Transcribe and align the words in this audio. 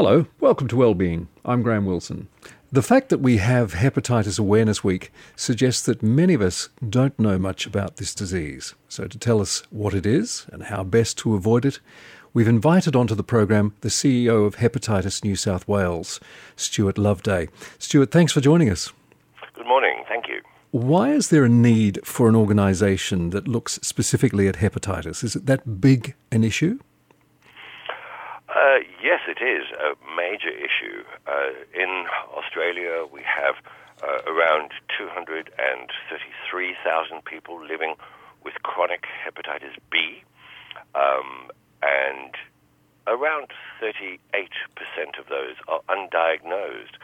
Hello, 0.00 0.26
welcome 0.38 0.68
to 0.68 0.76
Wellbeing. 0.76 1.26
I'm 1.44 1.64
Graham 1.64 1.84
Wilson. 1.84 2.28
The 2.70 2.82
fact 2.82 3.08
that 3.08 3.18
we 3.18 3.38
have 3.38 3.74
Hepatitis 3.74 4.38
Awareness 4.38 4.84
Week 4.84 5.10
suggests 5.34 5.84
that 5.86 6.04
many 6.04 6.34
of 6.34 6.40
us 6.40 6.68
don't 6.88 7.18
know 7.18 7.36
much 7.36 7.66
about 7.66 7.96
this 7.96 8.14
disease. 8.14 8.76
So, 8.88 9.08
to 9.08 9.18
tell 9.18 9.40
us 9.40 9.64
what 9.70 9.94
it 9.94 10.06
is 10.06 10.46
and 10.52 10.62
how 10.62 10.84
best 10.84 11.18
to 11.18 11.34
avoid 11.34 11.64
it, 11.64 11.80
we've 12.32 12.46
invited 12.46 12.94
onto 12.94 13.16
the 13.16 13.24
program 13.24 13.74
the 13.80 13.88
CEO 13.88 14.46
of 14.46 14.58
Hepatitis 14.58 15.24
New 15.24 15.34
South 15.34 15.66
Wales, 15.66 16.20
Stuart 16.54 16.96
Loveday. 16.96 17.48
Stuart, 17.80 18.12
thanks 18.12 18.30
for 18.30 18.40
joining 18.40 18.70
us. 18.70 18.92
Good 19.54 19.66
morning, 19.66 20.04
thank 20.06 20.28
you. 20.28 20.42
Why 20.70 21.10
is 21.10 21.30
there 21.30 21.44
a 21.44 21.48
need 21.48 21.98
for 22.06 22.28
an 22.28 22.36
organisation 22.36 23.30
that 23.30 23.48
looks 23.48 23.80
specifically 23.82 24.46
at 24.46 24.58
hepatitis? 24.58 25.24
Is 25.24 25.34
it 25.34 25.46
that 25.46 25.80
big 25.80 26.14
an 26.30 26.44
issue? 26.44 26.78
Uh, 28.58 28.82
yes, 29.00 29.20
it 29.28 29.40
is 29.40 29.70
a 29.78 29.94
major 30.16 30.50
issue. 30.50 31.04
Uh, 31.28 31.50
in 31.72 32.06
Australia, 32.34 33.06
we 33.12 33.22
have 33.22 33.54
uh, 34.02 34.18
around 34.26 34.72
233,000 34.98 37.24
people 37.24 37.64
living 37.64 37.94
with 38.42 38.60
chronic 38.64 39.06
hepatitis 39.24 39.78
B, 39.92 40.24
um, 40.96 41.52
and 41.84 42.34
around 43.06 43.52
38% 43.80 44.18
of 45.20 45.28
those 45.28 45.54
are 45.68 45.80
undiagnosed. 45.88 46.96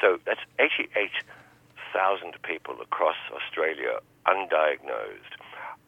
So 0.00 0.18
that's 0.24 0.40
88,000 0.58 2.42
people 2.42 2.80
across 2.80 3.18
Australia 3.36 4.00
undiagnosed. 4.26 5.36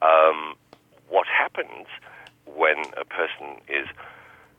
Um, 0.03 0.57
what 1.09 1.27
happens 1.27 1.87
when 2.45 2.85
a 2.99 3.07
person 3.07 3.63
is 3.69 3.89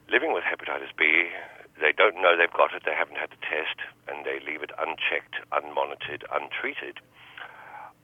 living 0.10 0.34
with 0.34 0.44
hepatitis 0.44 0.96
B, 0.98 1.30
they 1.82 1.92
don't 1.92 2.16
know 2.22 2.38
they've 2.38 2.52
got 2.52 2.74
it, 2.74 2.84
they 2.86 2.96
haven't 2.96 3.18
had 3.18 3.30
the 3.30 3.42
test, 3.42 3.80
and 4.08 4.26
they 4.26 4.40
leave 4.46 4.64
it 4.64 4.72
unchecked, 4.80 5.36
unmonitored, 5.52 6.24
untreated. 6.32 7.00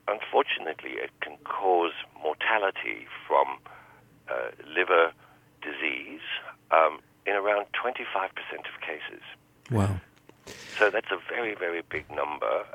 Unfortunately, 0.08 1.00
it 1.00 1.12
can 1.22 1.38
cause 1.44 1.94
mortality 2.22 3.08
from 3.28 3.60
uh, 4.30 4.52
liver 4.68 5.12
disease 5.62 6.26
um, 6.72 7.00
in 7.26 7.34
around 7.34 7.68
25% 7.72 7.94
of 8.68 8.76
cases. 8.82 9.24
Wow. 9.70 10.02
So 10.78 10.90
that's 10.90 11.12
a 11.12 11.20
very, 11.30 11.56
very 11.56 11.84
big 11.88 12.10
number, 12.10 12.66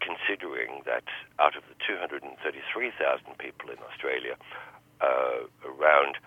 considering 0.00 0.82
that 0.84 1.04
out 1.38 1.56
of 1.56 1.62
the 1.68 1.76
233,000 1.86 3.38
people 3.38 3.70
in 3.70 3.78
Australia, 3.88 4.36
uh, 5.00 5.46
around 5.64 6.18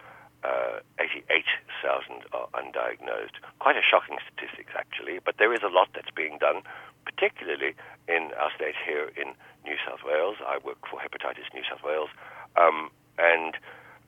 uh, 0.46 0.80
88,000 1.02 2.30
are 2.34 2.48
undiagnosed. 2.54 3.42
Quite 3.60 3.78
a 3.78 3.82
shocking 3.82 4.18
statistic, 4.22 4.70
actually, 4.78 5.20
but 5.24 5.36
there 5.42 5.54
is 5.54 5.66
a 5.66 5.72
lot 5.74 5.90
that's 5.98 6.14
being 6.14 6.38
done, 6.38 6.62
particularly 7.06 7.74
in 8.08 8.30
our 8.38 8.54
state 8.54 8.78
here 8.78 9.10
in 9.18 9.34
New 9.66 9.78
South 9.82 10.06
Wales. 10.06 10.38
I 10.46 10.62
work 10.62 10.78
for 10.86 11.02
Hepatitis 11.02 11.50
New 11.54 11.66
South 11.66 11.82
Wales, 11.82 12.10
um, 12.56 12.92
and 13.18 13.58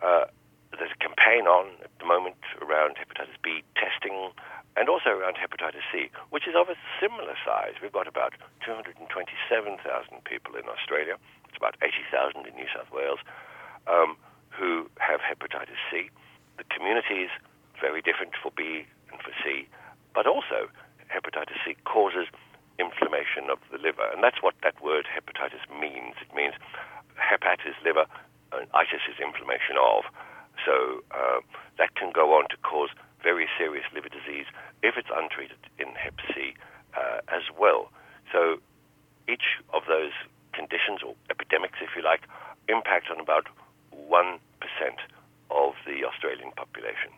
uh, 0.05 0.29
there's 0.77 0.93
a 0.93 1.01
campaign 1.01 1.49
on 1.49 1.73
at 1.81 1.91
the 1.97 2.05
moment 2.05 2.37
around 2.61 3.01
hepatitis 3.01 3.39
B 3.41 3.63
testing 3.73 4.29
and 4.77 4.89
also 4.89 5.09
around 5.09 5.41
hepatitis 5.41 5.81
C, 5.89 6.13
which 6.29 6.45
is 6.45 6.53
of 6.53 6.69
a 6.69 6.77
similar 7.01 7.33
size. 7.41 7.73
We've 7.81 7.91
got 7.91 8.05
about 8.05 8.37
227,000 8.61 9.01
people 10.21 10.53
in 10.53 10.69
Australia. 10.69 11.17
It's 11.49 11.57
about 11.57 11.73
80,000 11.81 12.45
in 12.45 12.53
New 12.53 12.69
South 12.69 12.93
Wales 12.93 13.17
um, 13.89 14.13
who 14.53 14.85
have 15.01 15.21
hepatitis 15.25 15.81
C 15.89 16.13
the 16.57 16.65
community 16.65 17.25
is 17.25 17.31
very 17.79 18.01
different 18.01 18.33
for 18.41 18.51
B 18.55 18.85
and 19.11 19.21
for 19.21 19.31
C, 19.43 19.67
but 20.13 20.25
also 20.27 20.69
hepatitis 21.13 21.61
C 21.63 21.75
causes 21.85 22.27
inflammation 22.79 23.49
of 23.49 23.57
the 23.71 23.77
liver, 23.77 24.05
and 24.13 24.21
that's 24.21 24.41
what 24.41 24.53
that 24.61 24.77
word 24.83 25.05
hepatitis 25.09 25.65
means. 25.81 26.13
It 26.21 26.33
means 26.35 26.53
hepat 27.17 27.65
is 27.65 27.73
liver, 27.83 28.05
and 28.53 28.67
itis 28.73 29.05
is 29.09 29.17
inflammation 29.17 29.77
of. 29.81 30.05
So 30.65 31.01
uh, 31.11 31.39
that 31.77 31.95
can 31.95 32.11
go 32.11 32.33
on 32.37 32.49
to 32.49 32.57
cause 32.61 32.89
very 33.23 33.47
serious 33.57 33.85
liver 33.93 34.09
disease 34.09 34.45
if 34.83 34.97
it's 34.97 35.09
untreated 35.13 35.57
in 35.79 35.93
Hep 35.95 36.15
C 36.33 36.53
uh, 36.95 37.21
as 37.29 37.43
well. 37.57 37.89
So 38.31 38.57
each 39.27 39.57
of 39.73 39.83
those 39.87 40.13
conditions 40.53 41.01
or 41.05 41.15
epidemics, 41.29 41.77
if 41.81 41.89
you 41.95 42.03
like, 42.03 42.21
impact 42.69 43.09
on 43.09 43.19
about 43.19 43.47
one 43.91 44.39
percent 44.61 45.01
of 45.51 45.73
the 45.85 46.05
Australian 46.05 46.51
population. 46.51 47.11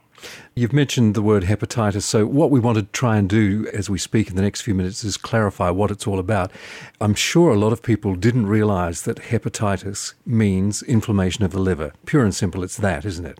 You've 0.56 0.74
mentioned 0.74 1.16
the 1.16 1.22
word 1.22 1.44
hepatitis, 1.44 2.02
so 2.02 2.26
what 2.26 2.52
we 2.52 2.60
want 2.60 2.78
to 2.78 2.84
try 2.84 3.18
and 3.18 3.30
do 3.30 3.68
as 3.74 3.90
we 3.90 3.98
speak 3.98 4.30
in 4.30 4.36
the 4.36 4.42
next 4.42 4.62
few 4.62 4.76
minutes 4.76 5.04
is 5.04 5.16
clarify 5.16 5.70
what 5.70 5.92
it's 5.92 6.06
all 6.06 6.20
about. 6.20 6.52
I'm 7.00 7.14
sure 7.14 7.52
a 7.52 7.58
lot 7.58 7.72
of 7.72 7.82
people 7.82 8.16
didn't 8.16 8.48
realise 8.48 9.02
that 9.04 9.18
hepatitis 9.18 10.14
means 10.26 10.84
inflammation 10.84 11.46
of 11.46 11.52
the 11.52 11.60
liver. 11.60 11.94
Pure 12.06 12.26
and 12.26 12.36
simple, 12.36 12.64
it's 12.64 12.78
that, 12.78 13.06
isn't 13.06 13.26
it? 13.26 13.40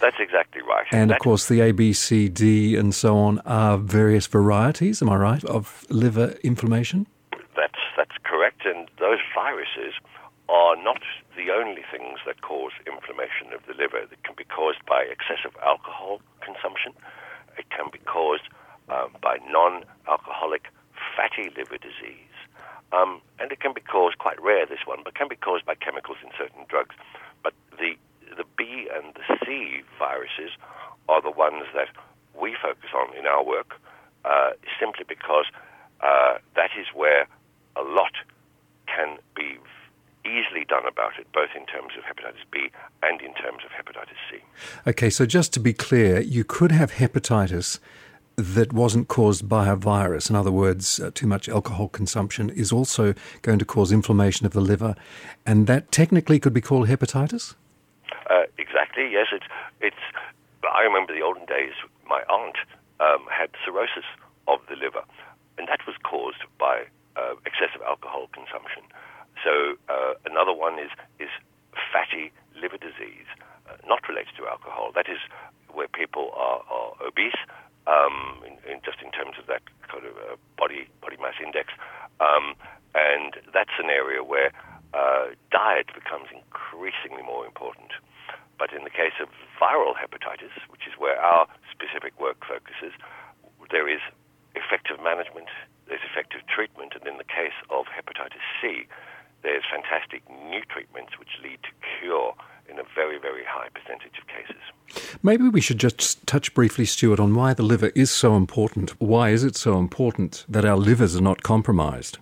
That's 0.00 0.16
exactly 0.20 0.62
right. 0.62 0.86
And 0.92 1.10
of 1.10 1.18
course, 1.18 1.48
the 1.48 1.60
A, 1.60 1.72
B, 1.72 1.92
C, 1.92 2.28
D, 2.28 2.76
and 2.76 2.94
so 2.94 3.16
on 3.16 3.40
are 3.40 3.78
various 3.78 4.26
varieties, 4.26 5.02
am 5.02 5.08
I 5.08 5.16
right, 5.16 5.44
of 5.44 5.84
liver 5.88 6.36
inflammation? 6.44 7.06
That's, 7.56 7.80
that's 7.96 8.16
correct, 8.22 8.66
and 8.66 8.88
those 9.00 9.18
viruses 9.34 9.94
are 10.48 10.76
not 10.82 11.00
the 11.36 11.50
only 11.50 11.82
things 11.90 12.18
that 12.26 12.42
cause 12.42 12.72
inflammation 12.86 13.52
of 13.52 13.60
the 13.66 13.74
liver. 13.74 14.06
that 14.06 14.22
can 14.22 14.34
be 14.36 14.44
caused 14.44 14.84
by 14.86 15.02
excessive 15.02 15.56
alcohol 15.62 16.20
consumption. 16.40 16.92
It 17.58 17.68
can 17.70 17.90
be 17.92 17.98
caused 17.98 18.48
um, 18.88 19.16
by 19.20 19.38
non-alcoholic 19.48 20.68
fatty 21.16 21.50
liver 21.56 21.78
disease. 21.78 22.34
Um, 22.92 23.20
and 23.38 23.50
it 23.50 23.60
can 23.60 23.72
be 23.72 23.80
caused, 23.80 24.18
quite 24.18 24.40
rare 24.40 24.66
this 24.66 24.86
one, 24.86 25.00
but 25.02 25.14
can 25.14 25.28
be 25.28 25.36
caused 25.36 25.64
by 25.66 25.74
chemicals 25.74 26.18
in 26.22 26.30
certain 26.38 26.64
drugs. 26.68 26.94
But 27.42 27.54
the, 27.78 27.96
the 28.36 28.44
B 28.56 28.88
and 28.94 29.14
the 29.14 29.26
C 29.44 29.82
viruses 29.98 30.52
are 31.08 31.20
the 31.20 31.30
ones 31.30 31.64
that 31.74 31.88
we 32.38 32.56
focus 32.60 32.90
on 32.94 33.16
in 33.16 33.26
our 33.26 33.44
work, 33.44 33.74
uh, 34.24 34.50
simply 34.78 35.04
because 35.08 35.46
uh, 36.00 36.38
that 36.54 36.70
is 36.78 36.86
where 36.94 37.26
a 37.76 37.82
lot 37.82 38.12
can 38.86 39.18
be 39.34 39.58
easily 40.24 40.64
done 40.68 40.86
about 40.86 41.18
it, 41.18 41.26
both 41.32 41.50
in 41.54 41.66
terms 41.66 41.92
of 41.96 42.04
hepatitis 42.04 42.44
B 42.50 42.70
and 43.02 43.20
in 43.20 43.34
terms 43.34 43.62
of 43.64 43.70
hepatitis 43.72 44.18
C. 44.30 44.38
Okay, 44.86 45.10
so 45.10 45.26
just 45.26 45.52
to 45.54 45.60
be 45.60 45.72
clear, 45.72 46.20
you 46.20 46.44
could 46.44 46.72
have 46.72 46.92
hepatitis 46.92 47.78
that 48.36 48.72
wasn't 48.72 49.08
caused 49.08 49.48
by 49.48 49.68
a 49.68 49.76
virus. 49.76 50.28
In 50.28 50.36
other 50.36 50.50
words, 50.50 50.98
uh, 50.98 51.10
too 51.14 51.26
much 51.26 51.48
alcohol 51.48 51.88
consumption 51.88 52.50
is 52.50 52.72
also 52.72 53.14
going 53.42 53.58
to 53.58 53.64
cause 53.64 53.92
inflammation 53.92 54.46
of 54.46 54.52
the 54.52 54.60
liver, 54.60 54.94
and 55.46 55.66
that 55.66 55.92
technically 55.92 56.40
could 56.40 56.52
be 56.52 56.60
called 56.60 56.88
hepatitis? 56.88 57.54
Uh, 58.28 58.42
exactly, 58.58 59.08
yes. 59.10 59.28
It's, 59.32 59.46
it's, 59.80 59.96
I 60.68 60.82
remember 60.82 61.14
the 61.14 61.22
olden 61.22 61.46
days, 61.46 61.72
my 62.08 62.22
aunt 62.28 62.56
um, 63.00 63.26
had 63.30 63.50
cirrhosis 63.64 64.04
of 64.48 64.58
the 64.68 64.76
liver, 64.76 65.04
and 65.58 65.68
that 65.68 65.86
was 65.86 65.96
caused 66.02 66.42
by 66.58 66.84
uh, 67.16 67.34
excessive 67.46 67.82
alcohol 67.86 68.28
consumption. 68.32 68.82
So 69.44 69.76
uh, 69.92 70.14
another 70.24 70.52
one 70.56 70.78
is 70.80 70.90
is 71.20 71.28
fatty 71.92 72.32
liver 72.56 72.78
disease, 72.78 73.28
uh, 73.68 73.76
not 73.86 74.08
related 74.08 74.32
to 74.40 74.48
alcohol. 74.48 74.90
That 74.94 75.06
is 75.08 75.18
where 75.68 75.88
people 75.88 76.32
are, 76.34 76.64
are 76.70 76.94
obese, 77.04 77.36
um, 77.86 78.40
in, 78.46 78.56
in 78.64 78.80
just 78.80 79.04
in 79.04 79.12
terms 79.12 79.36
of 79.38 79.46
that 79.46 79.60
kind 79.86 80.06
of 80.08 80.16
uh, 80.16 80.36
body 80.56 80.88
body 81.04 81.20
mass 81.20 81.36
index, 81.44 81.68
um, 82.20 82.56
and 82.94 83.36
that's 83.52 83.76
an 83.78 83.90
area 83.90 84.24
where 84.24 84.50
uh, 84.94 85.36
diet 85.50 85.92
becomes 85.92 86.32
increasingly 86.32 87.22
more 87.22 87.44
important. 87.44 87.92
But 88.56 88.72
in 88.72 88.84
the 88.84 88.94
case 88.94 89.18
of 89.20 89.28
viral 89.60 89.98
hepatitis, 89.98 90.54
which 90.70 90.86
is 90.86 90.94
where 90.96 91.18
our 91.18 91.50
specific 91.68 92.14
work 92.20 92.38
focuses, 92.46 92.94
there 93.74 93.90
is 93.90 94.00
effective 94.54 95.02
management, 95.02 95.50
there's 95.90 96.06
effective 96.06 96.46
treatment, 96.46 96.94
and 96.94 97.02
in 97.02 97.18
the 97.18 97.26
case 97.26 97.58
of 97.68 97.90
hepatitis 97.90 98.46
C, 98.62 98.86
there's 99.44 99.62
fantastic 99.70 100.22
new 100.50 100.62
treatments 100.68 101.18
which 101.18 101.28
lead 101.42 101.58
to 101.62 101.70
cure 102.00 102.34
in 102.68 102.78
a 102.78 102.82
very, 102.94 103.18
very 103.18 103.44
high 103.46 103.68
percentage 103.68 104.18
of 104.18 104.26
cases. 104.26 105.18
Maybe 105.22 105.48
we 105.48 105.60
should 105.60 105.78
just 105.78 106.26
touch 106.26 106.54
briefly, 106.54 106.86
Stuart, 106.86 107.20
on 107.20 107.34
why 107.34 107.54
the 107.54 107.62
liver 107.62 107.92
is 107.94 108.10
so 108.10 108.36
important. 108.36 109.00
Why 109.00 109.30
is 109.30 109.44
it 109.44 109.54
so 109.54 109.78
important 109.78 110.44
that 110.48 110.64
our 110.64 110.76
livers 110.76 111.14
are 111.14 111.20
not 111.20 111.42
compromised? 111.42 112.18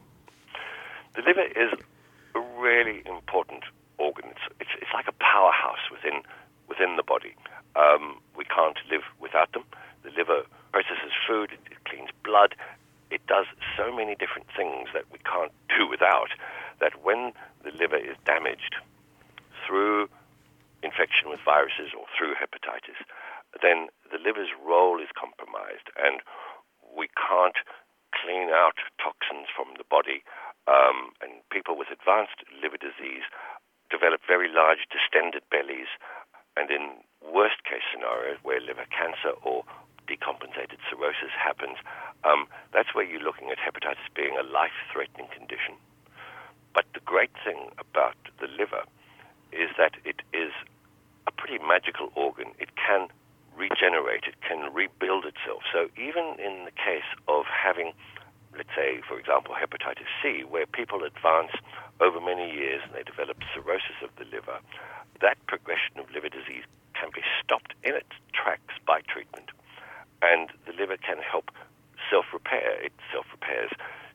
The 1.15 1.23
liver 1.23 1.47
is 1.57 1.73
a 2.35 2.41
really 2.61 3.03
important 3.07 3.63
organ. 3.99 4.25
It's, 4.31 4.55
it's, 4.61 4.71
it's 4.83 4.91
like 4.93 5.07
a 5.07 5.13
powerhouse 5.13 5.91
within, 5.91 6.23
within 6.69 6.97
the 6.97 7.05
body. 7.05 7.35
Um, 7.77 8.19
we 8.37 8.45
can't 8.45 8.79
live 8.91 9.03
without 9.21 9.53
them. 9.53 9.65
The 10.03 10.11
liver 10.11 10.43
processes 10.73 11.13
food, 11.27 11.53
it, 11.53 11.61
it 11.71 11.85
cleans 11.85 12.11
blood, 12.25 12.57
it 13.13 13.21
does 13.29 13.45
so 13.77 13.93
many 13.93 14.17
different 14.17 14.49
things 14.57 14.89
that 14.97 15.05
we 15.13 15.21
can't 15.29 15.53
do 15.69 15.85
without 15.85 16.33
that 16.81 17.05
when 17.05 17.37
the 17.63 17.71
liver 17.77 18.01
is 18.01 18.17
damaged 18.25 18.81
through 19.69 20.09
infection 20.83 21.29
with 21.29 21.39
viruses 21.45 21.93
or 21.93 22.09
through 22.17 22.35
hepatitis, 22.35 22.99
then 23.61 23.93
the 24.11 24.19
liver's 24.19 24.51
role 24.59 24.99
is 24.99 25.13
compromised. 25.13 25.93
And 26.01 26.25
we 26.97 27.13
can't 27.15 27.61
clean 28.17 28.49
out 28.49 28.81
toxins 28.97 29.53
from 29.53 29.77
the 29.77 29.87
body. 29.87 30.25
Um, 30.67 31.13
and 31.21 31.45
people 31.53 31.77
with 31.77 31.93
advanced 31.93 32.43
liver 32.65 32.81
disease 32.81 33.29
develop 33.93 34.25
very 34.25 34.49
large 34.49 34.89
distended 34.89 35.45
bellies. 35.53 35.93
And 36.57 36.73
in 36.73 37.05
worst 37.21 37.63
case 37.69 37.85
scenarios, 37.93 38.41
where 38.43 38.61
liver 38.61 38.89
cancer 38.89 39.37
or 39.45 39.65
decompensated 40.09 40.79
cirrhosis 40.91 41.33
happens, 41.37 41.79
um, 42.25 42.47
that's 42.73 42.95
where 42.95 43.05
you're 43.05 43.23
looking 43.23 43.51
at 43.51 43.59
hepatitis 43.59 44.07
being 44.15 44.37
a 44.39 44.43
life 44.43 44.75
threatening 44.93 45.29
condition. 45.31 45.75
But 46.75 46.87
the 46.95 47.01
great 47.01 47.33
thing 47.45 47.71
about 47.79 48.17
the 48.41 48.49
liver 48.49 48.85
is 49.53 49.71
that 49.77 49.93
it 50.05 50.23
is 50.33 50.53
a 51.27 51.33
pretty 51.33 51.63
magical 51.63 52.11
organ. 52.17 52.53
It 52.59 52.71
can 52.77 53.09
regenerate, 53.57 54.25
it 54.25 54.41
can 54.41 54.73
rebuild 54.73 55.27
itself. 55.27 55.63
So 55.73 55.89
even 56.01 56.41
in 56.41 56.65
the 56.65 56.73
case 56.73 57.07
of 57.29 57.45
having, 57.47 57.93
let's 58.57 58.73
say, 58.75 59.03
for 59.07 59.19
example, 59.19 59.55
hepatitis 59.55 60.09
C, 60.23 60.45
where 60.49 60.67
people 60.67 61.05
advance 61.05 61.53
over 62.01 62.21
many 62.21 62.51
years 62.51 62.81
and 62.85 62.95
they 62.95 63.05
develop 63.05 63.37
cirrhosis 63.55 64.01
of 64.03 64.11
the 64.17 64.25
liver, 64.25 64.59
that 65.21 65.37
progression 65.47 66.01
of 66.01 66.11
liver 66.11 66.29
disease 66.29 66.65
can 66.99 67.11
be 67.15 67.23
stopped 67.43 67.75
in 67.85 67.95
its 67.95 68.11
tracks 68.33 68.75
by 68.87 69.01
treatment. 69.07 69.51
And 70.23 70.49
the 70.67 70.73
liver 70.73 70.97
can 70.97 71.19
help 71.19 71.51
self-repair. 72.11 72.79
It 72.83 72.93
self-repairs. 73.13 73.73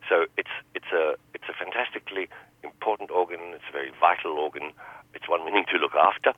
So 0.08 0.24
it's, 0.36 0.54
it's, 0.74 0.88
a, 0.92 1.16
it's 1.34 1.44
a 1.48 1.52
fantastically 1.52 2.28
important 2.64 3.10
organ. 3.10 3.52
It's 3.52 3.68
a 3.68 3.72
very 3.72 3.92
vital 4.00 4.32
organ. 4.38 4.72
It's 5.14 5.28
one 5.28 5.44
we 5.44 5.52
need 5.52 5.68
to 5.68 5.78
look 5.78 5.94
after. 5.94 6.32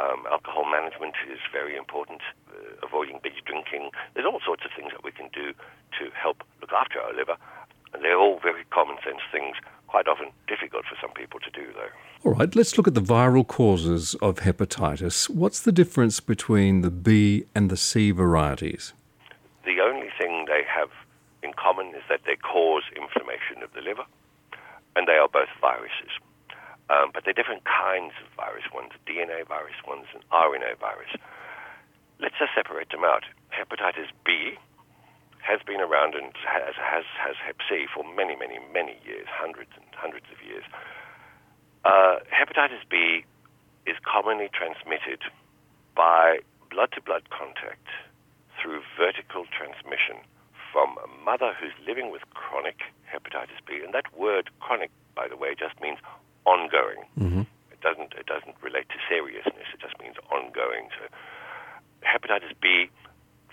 Um, 0.00 0.24
alcohol 0.30 0.64
management 0.70 1.14
is 1.26 1.40
very 1.52 1.76
important, 1.76 2.20
uh, 2.48 2.86
avoiding 2.86 3.18
binge 3.20 3.42
drinking. 3.44 3.90
There's 4.14 4.26
all 4.26 4.38
sorts 4.44 4.62
of 4.64 4.70
things 4.76 4.92
that 4.92 5.02
we 5.02 5.10
can 5.10 5.28
do 5.34 5.52
to 5.98 6.10
help 6.14 6.44
look 6.60 6.72
after 6.72 7.00
our 7.00 7.12
liver. 7.12 7.36
And 7.92 8.04
they're 8.04 8.18
all 8.18 8.38
very 8.38 8.64
common 8.70 8.98
sense 9.02 9.20
things, 9.32 9.56
quite 9.88 10.06
often 10.06 10.30
difficult 10.46 10.84
for 10.84 10.96
some 11.00 11.10
people 11.14 11.40
to 11.40 11.50
do, 11.50 11.72
though. 11.74 11.90
All 12.30 12.36
right, 12.36 12.54
let's 12.54 12.76
look 12.76 12.86
at 12.86 12.94
the 12.94 13.00
viral 13.00 13.46
causes 13.46 14.14
of 14.22 14.36
hepatitis. 14.40 15.28
What's 15.28 15.60
the 15.60 15.72
difference 15.72 16.20
between 16.20 16.82
the 16.82 16.90
B 16.90 17.46
and 17.54 17.68
the 17.68 17.76
C 17.76 18.12
varieties? 18.12 18.92
The 19.68 19.84
only 19.84 20.08
thing 20.16 20.48
they 20.48 20.64
have 20.64 20.88
in 21.44 21.52
common 21.52 21.92
is 21.92 22.00
that 22.08 22.24
they 22.24 22.40
cause 22.40 22.88
inflammation 22.96 23.60
of 23.60 23.68
the 23.76 23.84
liver, 23.84 24.08
and 24.96 25.04
they 25.04 25.20
are 25.20 25.28
both 25.28 25.52
viruses. 25.60 26.08
Um, 26.88 27.12
but 27.12 27.28
they're 27.28 27.36
different 27.36 27.68
kinds 27.68 28.16
of 28.16 28.32
virus. 28.32 28.64
One's 28.72 28.96
a 28.96 29.02
DNA 29.04 29.44
virus, 29.44 29.76
one's 29.84 30.08
an 30.16 30.24
RNA 30.32 30.80
virus. 30.80 31.12
Let's 32.16 32.40
just 32.40 32.56
separate 32.56 32.88
them 32.88 33.04
out. 33.04 33.28
Hepatitis 33.52 34.08
B 34.24 34.56
has 35.44 35.60
been 35.68 35.84
around 35.84 36.16
and 36.16 36.32
has, 36.48 36.72
has, 36.80 37.04
has 37.20 37.36
Hep 37.44 37.60
C 37.68 37.84
for 37.92 38.08
many, 38.16 38.40
many, 38.40 38.56
many 38.72 38.96
years, 39.04 39.28
hundreds 39.28 39.76
and 39.76 39.84
hundreds 39.92 40.32
of 40.32 40.40
years. 40.40 40.64
Uh, 41.84 42.24
hepatitis 42.32 42.88
B 42.88 43.28
is 43.84 44.00
commonly 44.00 44.48
transmitted 44.48 45.20
by 45.94 46.40
blood 46.72 46.88
to 46.96 47.02
blood 47.04 47.28
contact 47.28 47.84
through 48.60 48.82
vertical 48.96 49.46
transmission 49.46 50.20
from 50.72 50.98
a 51.00 51.08
mother 51.24 51.54
who's 51.58 51.72
living 51.86 52.10
with 52.10 52.22
chronic 52.34 52.82
hepatitis 53.08 53.58
B. 53.66 53.80
And 53.82 53.94
that 53.94 54.06
word 54.16 54.50
chronic, 54.60 54.90
by 55.14 55.28
the 55.28 55.36
way, 55.36 55.54
just 55.58 55.80
means 55.80 55.98
ongoing. 56.44 57.04
Mm-hmm. 57.18 57.44
It 57.72 57.80
doesn't 57.80 58.12
it 58.18 58.26
doesn't 58.26 58.56
relate 58.62 58.88
to 58.90 58.98
seriousness. 59.08 59.68
It 59.72 59.80
just 59.80 59.98
means 60.00 60.16
ongoing. 60.30 60.88
So 60.98 61.06
hepatitis 62.04 62.54
B, 62.60 62.90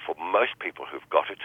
for 0.06 0.16
most 0.20 0.60
people 0.60 0.86
who've 0.86 1.10
got 1.10 1.30
it, 1.30 1.40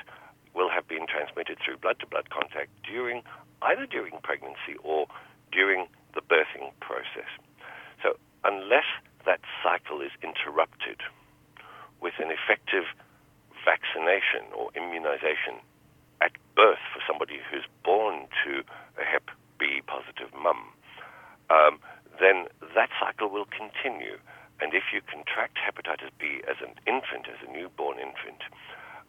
will 0.54 0.70
have 0.70 0.88
been 0.88 1.06
transmitted 1.06 1.58
through 1.64 1.78
blood-to-blood 1.78 2.30
contact 2.30 2.70
during 2.82 3.22
either 3.62 3.86
during 3.86 4.18
pregnancy 4.22 4.74
or 4.82 5.06
during 5.52 5.86
the 6.14 6.20
birthing 6.20 6.72
process. 6.80 7.28
So 8.02 8.16
unless 8.44 8.88
that 9.26 9.40
cycle 9.62 10.00
is 10.00 10.10
interrupted 10.22 11.00
with 12.00 12.14
an 12.18 12.30
effective 12.32 12.84
vaccination 13.64 14.48
or 14.56 14.70
immunization 14.74 15.60
at 16.20 16.32
birth 16.54 16.82
for 16.92 17.00
somebody 17.06 17.40
who's 17.50 17.64
born 17.84 18.26
to 18.44 18.62
a 19.00 19.04
Hep 19.04 19.30
B 19.58 19.80
positive 19.86 20.32
mum, 20.34 20.72
um, 21.48 21.78
then 22.20 22.46
that 22.74 22.90
cycle 23.00 23.28
will 23.28 23.46
continue. 23.48 24.18
And 24.60 24.74
if 24.74 24.92
you 24.92 25.00
contract 25.00 25.56
hepatitis 25.56 26.12
B 26.20 26.42
as 26.44 26.56
an 26.60 26.76
infant, 26.86 27.28
as 27.32 27.40
a 27.40 27.50
newborn 27.50 27.98
infant, 27.98 28.44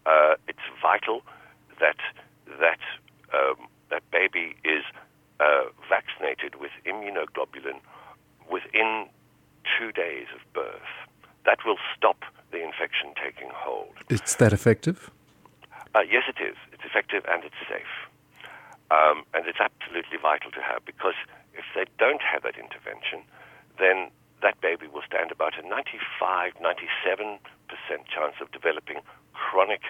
uh, 0.05 0.35
it's 0.47 0.63
vital 0.81 1.21
that 1.79 1.99
that 2.59 2.79
um, 3.33 3.67
that 3.89 4.03
baby 4.11 4.55
is 4.63 4.83
uh, 5.39 5.67
vaccinated 5.89 6.55
with 6.55 6.71
immunoglobulin 6.85 7.83
within 8.49 9.07
two 9.77 9.91
days 9.91 10.27
of 10.33 10.41
birth. 10.53 10.91
That 11.45 11.59
will 11.65 11.77
stop 11.95 12.23
the 12.51 12.63
infection 12.63 13.13
taking 13.15 13.49
hold. 13.53 13.93
Is 14.09 14.21
that 14.35 14.53
effective? 14.53 15.09
Uh, 15.95 16.01
yes, 16.07 16.23
it 16.27 16.39
is. 16.41 16.55
It's 16.71 16.83
effective 16.85 17.23
and 17.27 17.43
it's 17.43 17.59
safe. 17.67 17.95
Um, 18.91 19.23
and 19.33 19.47
it's 19.47 19.59
absolutely 19.59 20.17
vital 20.21 20.51
to 20.51 20.61
have 20.61 20.83
because 20.85 21.15
if 21.53 21.63
they 21.75 21.85
don't 21.97 22.21
have 22.21 22.43
that 22.43 22.55
intervention, 22.59 23.23
then 23.79 24.11
that 24.41 24.59
baby 24.59 24.87
will 24.87 25.03
stand 25.05 25.31
about 25.31 25.53
a 25.57 25.65
95, 25.65 26.53
97% 26.59 27.39
chance 28.09 28.35
of 28.41 28.51
developing 28.51 28.99
chronic 29.33 29.81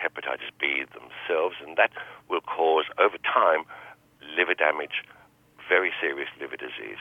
hepatitis 0.00 0.50
B 0.58 0.84
themselves, 0.92 1.56
and 1.60 1.76
that 1.76 1.92
will 2.28 2.40
cause, 2.40 2.86
over 2.98 3.18
time, 3.18 3.64
liver 4.36 4.54
damage, 4.54 5.04
very 5.68 5.92
serious 6.00 6.28
liver 6.40 6.56
disease. 6.56 6.98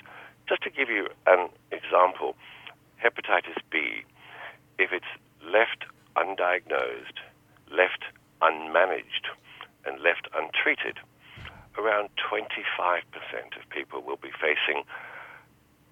Just 0.47 0.61
to 0.63 0.69
give 0.69 0.89
you 0.89 1.07
an 1.25 1.49
example, 1.71 2.35
hepatitis 3.01 3.57
B, 3.71 4.03
if 4.79 4.91
it's 4.91 5.11
left 5.43 5.83
undiagnosed, 6.15 7.19
left 7.69 8.07
unmanaged, 8.41 9.27
and 9.85 10.01
left 10.01 10.27
untreated, 10.33 10.97
around 11.77 12.09
25% 12.17 13.03
of 13.55 13.69
people 13.69 14.01
will 14.01 14.17
be 14.17 14.31
facing 14.31 14.83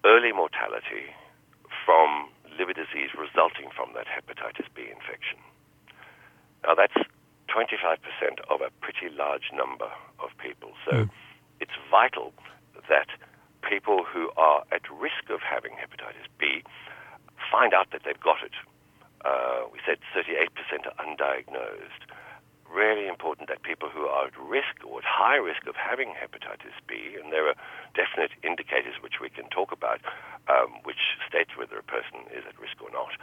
early 0.05 0.31
mortality 0.31 1.11
from 1.85 2.29
liver 2.57 2.73
disease 2.73 3.11
resulting 3.13 3.69
from 3.75 3.91
that 3.93 4.07
hepatitis 4.07 4.65
B 4.73 4.87
infection. 4.89 5.37
Now, 6.63 6.73
that's 6.75 6.97
25% 7.47 7.99
of 8.49 8.61
a 8.61 8.71
pretty 8.81 9.13
large 9.15 9.51
number 9.53 9.89
of 10.19 10.29
people. 10.39 10.71
So 10.89 11.05
mm. 11.05 11.09
it's 11.59 11.71
vital 11.91 12.33
that 12.89 13.07
people 13.61 14.03
who 14.03 14.31
are 14.37 14.63
at 14.71 14.81
risk 14.91 15.29
of 15.29 15.41
having 15.41 15.71
hepatitis 15.73 16.27
B 16.39 16.63
find 17.51 17.73
out 17.73 17.91
that 17.91 18.01
they've 18.05 18.19
got 18.19 18.43
it. 18.43 18.55
Uh, 19.25 19.65
we 19.71 19.79
said 19.85 19.97
38% 20.15 20.49
are 20.85 20.95
undiagnosed 21.03 22.07
really 22.71 23.07
important 23.07 23.47
that 23.47 23.63
people 23.63 23.89
who 23.89 24.05
are 24.07 24.27
at 24.27 24.37
risk 24.37 24.83
or 24.83 24.99
at 24.99 25.07
high 25.07 25.39
risk 25.39 25.65
of 25.67 25.75
having 25.75 26.11
hepatitis 26.11 26.75
B, 26.87 27.15
and 27.15 27.31
there 27.31 27.47
are 27.47 27.55
definite 27.95 28.31
indicators 28.43 28.99
which 29.01 29.19
we 29.21 29.29
can 29.29 29.47
talk 29.49 29.71
about, 29.71 29.99
um, 30.47 30.83
which 30.83 31.17
states 31.27 31.55
whether 31.55 31.77
a 31.77 31.83
person 31.83 32.27
is 32.35 32.43
at 32.47 32.59
risk 32.59 32.75
or 32.83 32.91
not, 32.91 33.15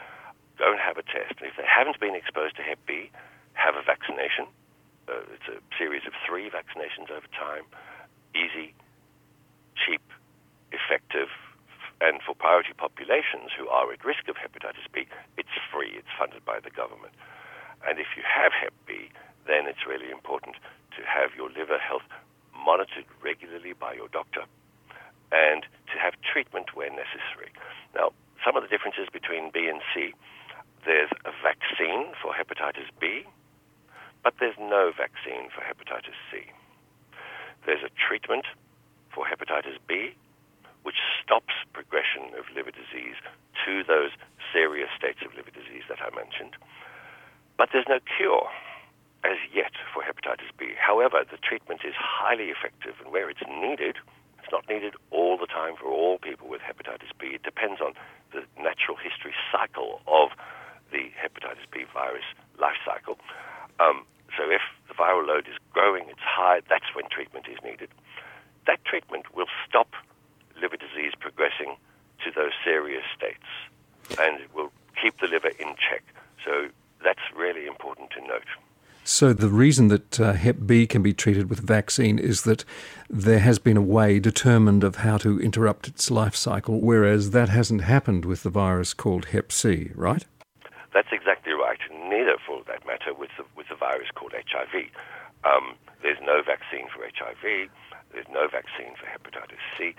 go 0.58 0.72
and 0.72 0.80
have 0.80 0.96
a 0.96 1.04
test. 1.04 1.36
And 1.40 1.48
if 1.48 1.56
they 1.56 1.68
haven't 1.68 2.00
been 2.00 2.14
exposed 2.14 2.56
to 2.56 2.62
Hep 2.62 2.80
B, 2.86 3.10
have 3.52 3.76
a 3.76 3.82
vaccination. 3.82 4.48
Uh, 5.06 5.20
it's 5.36 5.48
a 5.48 5.60
series 5.76 6.02
of 6.06 6.12
three 6.24 6.48
vaccinations 6.48 7.12
over 7.12 7.28
time, 7.36 7.68
easy, 8.32 8.72
cheap, 9.76 10.00
effective, 10.72 11.28
and 12.00 12.20
for 12.22 12.34
priority 12.34 12.72
populations 12.76 13.54
who 13.56 13.68
are 13.68 13.92
at 13.92 14.04
risk 14.04 14.28
of 14.28 14.36
hepatitis 14.36 14.86
B, 14.92 15.06
it's 15.36 15.54
free. 15.70 15.94
It's 15.94 16.10
funded 16.18 16.44
by 16.44 16.60
the 16.60 16.70
government. 16.70 17.14
And 17.86 17.98
if 17.98 18.16
you 18.16 18.22
have 18.24 18.52
Hep 18.52 18.72
B, 18.86 19.10
then 19.46 19.66
it's 19.66 19.86
really 19.86 20.10
important 20.10 20.56
to 20.96 21.02
have 21.04 21.36
your 21.36 21.50
liver 21.50 21.78
health 21.78 22.08
monitored 22.54 23.04
regularly 23.22 23.74
by 23.74 23.92
your 23.92 24.08
doctor 24.08 24.44
and 25.32 25.66
to 25.92 25.96
have 25.98 26.14
treatment 26.24 26.74
where 26.74 26.90
necessary. 26.90 27.52
Now, 27.94 28.12
some 28.44 28.56
of 28.56 28.62
the 28.62 28.68
differences 28.68 29.08
between 29.12 29.50
B 29.52 29.68
and 29.68 29.80
C 29.92 30.14
there's 30.84 31.10
a 31.24 31.32
vaccine 31.40 32.12
for 32.20 32.36
hepatitis 32.36 32.92
B, 33.00 33.24
but 34.22 34.34
there's 34.38 34.56
no 34.60 34.92
vaccine 34.92 35.48
for 35.48 35.64
hepatitis 35.64 36.16
C. 36.30 36.44
There's 37.64 37.82
a 37.82 37.88
treatment 37.96 38.44
for 39.14 39.24
hepatitis 39.24 39.80
B, 39.88 40.14
which 40.84 41.00
stops 41.20 41.52
progression 41.72 42.32
of 42.38 42.48
liver 42.54 42.70
disease 42.70 43.18
to 43.64 43.84
those 43.84 44.12
serious 44.52 44.88
states 44.96 45.20
of 45.24 45.34
liver 45.34 45.50
disease 45.50 45.84
that 45.88 46.00
I 46.00 46.14
mentioned. 46.14 46.56
But 47.56 47.70
there's 47.72 47.88
no 47.88 48.00
cure 48.00 48.48
as 49.24 49.40
yet 49.52 49.72
for 49.92 50.04
hepatitis 50.04 50.52
B. 50.56 50.72
However, 50.76 51.24
the 51.24 51.40
treatment 51.40 51.80
is 51.84 51.94
highly 51.96 52.52
effective, 52.52 52.94
and 53.02 53.12
where 53.12 53.28
it's 53.28 53.44
needed, 53.48 53.96
it's 54.38 54.52
not 54.52 54.68
needed 54.68 54.94
all 55.10 55.36
the 55.36 55.48
time 55.48 55.74
for 55.80 55.88
all 55.88 56.18
people 56.18 56.48
with 56.48 56.60
hepatitis 56.60 57.12
B. 57.18 57.32
It 57.36 57.42
depends 57.42 57.80
on 57.80 57.94
the 58.32 58.44
natural 58.60 58.96
history 58.96 59.32
cycle 59.50 60.00
of 60.06 60.36
the 60.92 61.08
hepatitis 61.16 61.64
B 61.72 61.84
virus 61.88 62.28
life 62.60 62.78
cycle. 62.84 63.16
Um, 63.80 64.04
so 64.36 64.50
if 64.50 64.60
the 64.88 64.94
the 64.94 65.02
viral 65.02 65.26
load 65.26 65.48
is 65.48 65.58
growing, 65.72 66.04
it's 66.08 66.20
high, 66.20 66.60
that's 66.68 66.94
when 66.94 67.04
treatment 67.10 67.46
is 67.50 67.58
needed. 67.64 67.88
That 68.66 68.84
treatment 68.84 69.34
will 69.34 69.50
stop 69.68 69.88
liver 70.60 70.76
disease 70.76 71.12
progressing 71.18 71.76
to 72.24 72.30
those 72.30 72.52
serious 72.64 73.04
states 73.16 73.44
and 74.18 74.40
it 74.40 74.54
will 74.54 74.72
keep 75.00 75.18
the 75.20 75.26
liver 75.26 75.48
in 75.58 75.74
check. 75.76 76.04
So 76.44 76.68
that's 77.02 77.20
really 77.36 77.66
important 77.66 78.10
to 78.12 78.20
note. 78.20 78.44
So, 79.06 79.34
the 79.34 79.50
reason 79.50 79.88
that 79.88 80.18
uh, 80.18 80.32
Hep 80.32 80.64
B 80.64 80.86
can 80.86 81.02
be 81.02 81.12
treated 81.12 81.50
with 81.50 81.60
vaccine 81.60 82.18
is 82.18 82.42
that 82.42 82.64
there 83.10 83.40
has 83.40 83.58
been 83.58 83.76
a 83.76 83.82
way 83.82 84.18
determined 84.18 84.82
of 84.82 84.96
how 84.96 85.18
to 85.18 85.38
interrupt 85.38 85.86
its 85.88 86.10
life 86.10 86.34
cycle, 86.34 86.80
whereas 86.80 87.32
that 87.32 87.50
hasn't 87.50 87.82
happened 87.82 88.24
with 88.24 88.42
the 88.42 88.48
virus 88.48 88.94
called 88.94 89.26
Hep 89.26 89.52
C, 89.52 89.90
right? 89.94 90.24
That's 90.94 91.12
exactly 91.12 91.52
right. 91.52 91.78
Neither, 92.08 92.36
for 92.46 92.62
that 92.66 92.86
matter, 92.86 93.12
with 93.12 93.28
the, 93.36 93.44
with 93.54 93.68
the 93.68 93.74
virus 93.74 94.08
called 94.14 94.32
HIV. 94.32 94.88
Um, 95.44 95.74
there's 96.00 96.20
no 96.22 96.40
vaccine 96.40 96.88
for 96.88 97.04
HIV, 97.04 97.68
there's 98.12 98.28
no 98.32 98.48
vaccine 98.48 98.94
for 98.96 99.04
hepatitis 99.04 99.60
C. 99.76 99.94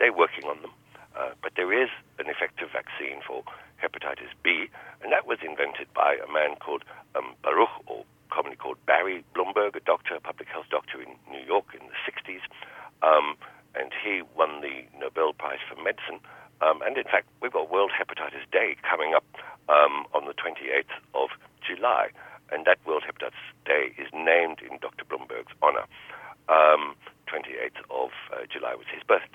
They're 0.00 0.16
working 0.16 0.48
on 0.48 0.62
them. 0.62 0.72
Uh, 1.14 1.36
but 1.42 1.52
there 1.56 1.70
is 1.70 1.90
an 2.18 2.26
effective 2.26 2.72
vaccine 2.72 3.20
for 3.20 3.44
hepatitis 3.76 4.32
B, 4.42 4.72
and 5.02 5.12
that 5.12 5.26
was 5.26 5.38
invented 5.44 5.92
by 5.94 6.16
a 6.16 6.30
man 6.32 6.56
called 6.56 6.84
um, 7.14 7.36
Baruch, 7.42 7.70
or 7.86 8.04
commonly 8.30 8.56
called 8.56 8.78
Barry 8.86 9.24
Blumberg, 9.36 9.76
a 9.76 9.80
doctor, 9.80 10.14
a 10.14 10.20
public 10.20 10.48
health 10.48 10.66
doctor 10.70 11.02
in 11.02 11.12
New 11.30 11.44
York 11.44 11.66
in 11.74 11.86
the 11.86 11.98
60s. 12.08 12.40
Um, 13.02 13.36
and 13.74 13.92
he 13.92 14.22
won 14.36 14.60
the 14.62 14.82
Nobel 14.98 15.32
Prize 15.32 15.60
for 15.68 15.76
Medicine. 15.76 16.18
Um, 16.60 16.82
and 16.82 16.96
in 16.96 17.04
fact, 17.04 17.28
we've 17.42 17.52
got 17.52 17.70
World 17.70 17.92
Hepatitis 17.92 18.48
Day 18.50 18.76
coming 18.88 19.14
up 19.14 19.24
um, 19.68 20.06
on 20.14 20.26
the 20.26 20.34
28th 20.34 20.90
of 21.14 21.30
July. 21.60 22.08
And 22.50 22.66
that 22.66 22.78
World 22.86 23.04
Hepatitis 23.06 23.46
Day 23.64 23.94
is 23.96 24.08
named 24.12 24.58
in 24.60 24.78
Dr. 24.80 25.04
Blumberg's 25.04 25.54
honor. 25.62 25.86
Um, 26.48 26.96
28th 27.30 27.78
of 27.94 28.10
uh, 28.34 28.42
July 28.50 28.74
was 28.74 28.86
his 28.90 29.02
birthday. 29.06 29.29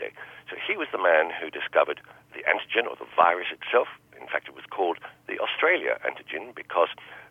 Was 0.85 1.01
the 1.01 1.01
man 1.01 1.33
who 1.33 1.49
discovered 1.49 1.99
the 2.37 2.45
antigen 2.45 2.85
or 2.85 2.95
the 2.95 3.09
virus 3.15 3.47
itself. 3.49 3.87
In 4.21 4.27
fact, 4.27 4.47
it 4.47 4.53
was 4.53 4.65
called 4.69 4.99
the 5.25 5.39
Australia 5.39 5.97
antigen 6.05 6.53
because 6.53 6.89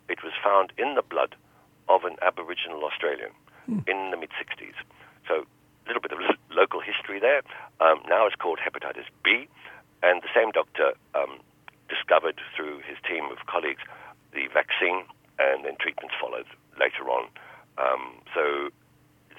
it 0.09 0.19
was 0.23 0.33
found 0.43 0.73
in 0.77 0.95
the 0.95 1.01
blood 1.01 1.35
of 1.87 2.03
an 2.03 2.17
Aboriginal 2.21 2.83
Australian 2.83 3.31
mm. 3.69 3.79
in 3.87 4.11
the 4.11 4.17
mid 4.17 4.31
60s. 4.35 4.75
So 5.23 5.47
a 5.47 5.87
little 5.87 6.01
bit 6.01 6.11
of 6.11 6.19
local 6.51 6.81
history 6.81 7.19
there. 7.19 7.43
Um, 7.79 8.03
now 8.09 8.27
it's 8.27 8.35
called 8.35 8.59
hepatitis 8.59 9.07
B, 9.23 9.47
and 10.03 10.21
the 10.21 10.33
same 10.35 10.51
doctor 10.51 10.91
um, 11.15 11.39
discovered 11.87 12.41
through 12.57 12.83
his 12.83 12.97
team 13.07 13.31
of 13.31 13.45
colleagues 13.47 13.87
the 14.33 14.51
vaccine, 14.51 15.07
and 15.39 15.63
then 15.63 15.79
treatments 15.79 16.15
followed 16.19 16.47
later 16.75 17.07
on. 17.07 17.31
Um, 17.77 18.19
so 18.35 18.67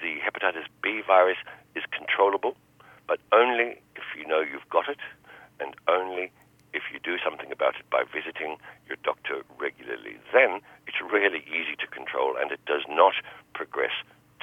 the 0.01 0.17
hepatitis 0.25 0.65
B 0.81 1.05
virus 1.05 1.37
is 1.75 1.83
controllable, 1.91 2.57
but 3.05 3.19
only 3.31 3.77
if 3.95 4.03
you 4.17 4.27
know 4.27 4.41
you've 4.41 4.67
got 4.69 4.89
it, 4.89 4.99
and 5.59 5.75
only 5.87 6.31
if 6.73 6.83
you 6.91 6.99
do 6.99 7.17
something 7.23 7.51
about 7.51 7.75
it 7.79 7.89
by 7.89 8.03
visiting 8.03 8.57
your 8.87 8.97
doctor 9.03 9.41
regularly. 9.57 10.17
Then 10.33 10.61
it's 10.85 10.97
really 11.11 11.43
easy 11.47 11.75
to 11.79 11.87
control, 11.87 12.35
and 12.39 12.51
it 12.51 12.59
does 12.65 12.83
not 12.89 13.13
progress 13.53 13.93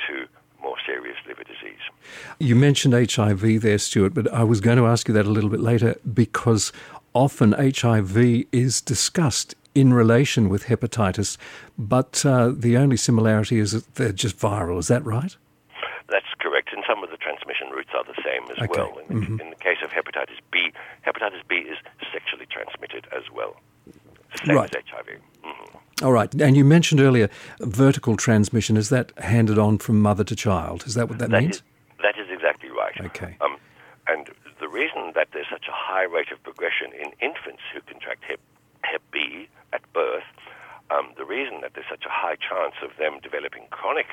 to 0.09 0.27
more 0.63 0.77
serious 0.85 1.17
liver 1.27 1.45
disease. 1.45 1.85
You 2.39 2.55
mentioned 2.75 3.13
HIV 3.13 3.61
there, 3.61 3.79
Stuart, 3.79 4.15
but 4.15 4.33
I 4.33 4.43
was 4.43 4.61
going 4.61 4.79
to 4.79 4.87
ask 4.87 5.07
you 5.07 5.15
that 5.15 5.27
a 5.27 5.31
little 5.31 5.49
bit 5.49 5.61
later 5.61 5.95
because 6.13 6.73
often 7.13 7.53
HIV 7.53 8.47
is 8.51 8.81
discussed 8.81 9.55
in 9.77 9.95
relation 9.95 10.49
with 10.49 10.65
hepatitis, 10.65 11.37
but 11.79 12.27
uh, 12.27 12.51
the 12.53 12.77
only 12.77 12.97
similarity 12.97 13.61
is 13.61 13.71
that 13.71 13.95
they're 13.95 14.11
just 14.11 14.37
viral. 14.37 14.81
Is 14.81 14.89
that 14.89 15.05
right? 15.05 15.37
That's 16.09 16.27
correct. 16.41 16.71
And 16.73 16.83
some 16.85 17.05
of 17.05 17.11
the 17.11 17.17
transmission 17.17 17.69
routes 17.71 17.91
are 17.95 18.03
the 18.03 18.21
same 18.25 18.43
as 18.51 18.59
okay. 18.59 18.67
well. 18.77 18.99
In, 19.09 19.21
mm-hmm. 19.21 19.41
in, 19.41 19.51
the 19.51 19.57
case 19.57 19.79
of 19.85 19.91
hepatitis 19.91 20.41
B, 20.51 20.73
hepatitis 21.07 21.47
B 21.47 21.55
is 21.55 21.79
sexually 22.13 22.47
transmitted 22.51 23.07
as 23.17 23.23
well. 23.33 23.55
Same 24.45 24.57
right. 24.57 24.75
as 24.75 24.83
HIV. 24.91 25.21
All 26.03 26.13
right. 26.13 26.35
And 26.43 26.57
you 26.57 26.65
mentioned 26.65 27.01
earlier 27.01 27.31
vertical 27.61 28.17
transmission. 28.17 28.77
Is 28.77 28.89
that 28.89 29.17
handed 29.19 29.61
on 29.61 29.79
from 29.79 30.01
mother 30.03 30.25
to 30.25 30.35
child? 30.35 30.83
Is 30.89 30.95
that 30.95 31.09
what 31.09 31.21
that, 31.21 31.31
that 31.31 31.41
means? 31.41 31.57
Is, 31.57 31.63
that 31.63 31.63
is 31.63 31.63
exactly 31.63 31.74
right. 32.99 33.07
Okay. 33.07 33.37
Um, 33.41 33.57
and 34.07 34.29
the 34.61 34.69
reason 34.69 35.13
that 35.15 35.29
there's 35.33 35.49
such 35.51 35.67
a 35.69 35.73
high 35.73 36.05
rate 36.05 36.31
of 36.31 36.43
progression 36.43 36.93
in 36.93 37.13
infants 37.21 37.63
who 37.73 37.81
contract 37.81 38.25
Hep, 38.25 38.41
hep 38.83 39.03
B 39.13 39.49
at 39.73 39.81
birth, 39.93 40.29
um, 40.91 41.13
the 41.17 41.25
reason 41.25 41.61
that 41.63 41.73
there's 41.75 41.89
such 41.89 42.05
a 42.05 42.13
high 42.13 42.37
chance 42.37 42.75
of 42.83 42.91
them 42.99 43.19
developing 43.23 43.67
chronic 43.71 44.07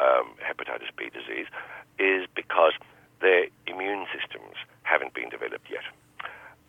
um, 0.00 0.32
hepatitis 0.40 0.88
B 0.96 1.10
disease 1.12 1.46
is 1.98 2.26
because 2.34 2.72
their 3.20 3.46
immune 3.66 4.06
systems 4.10 4.56
haven't 4.82 5.12
been 5.12 5.28
developed 5.28 5.68
yet. 5.70 5.84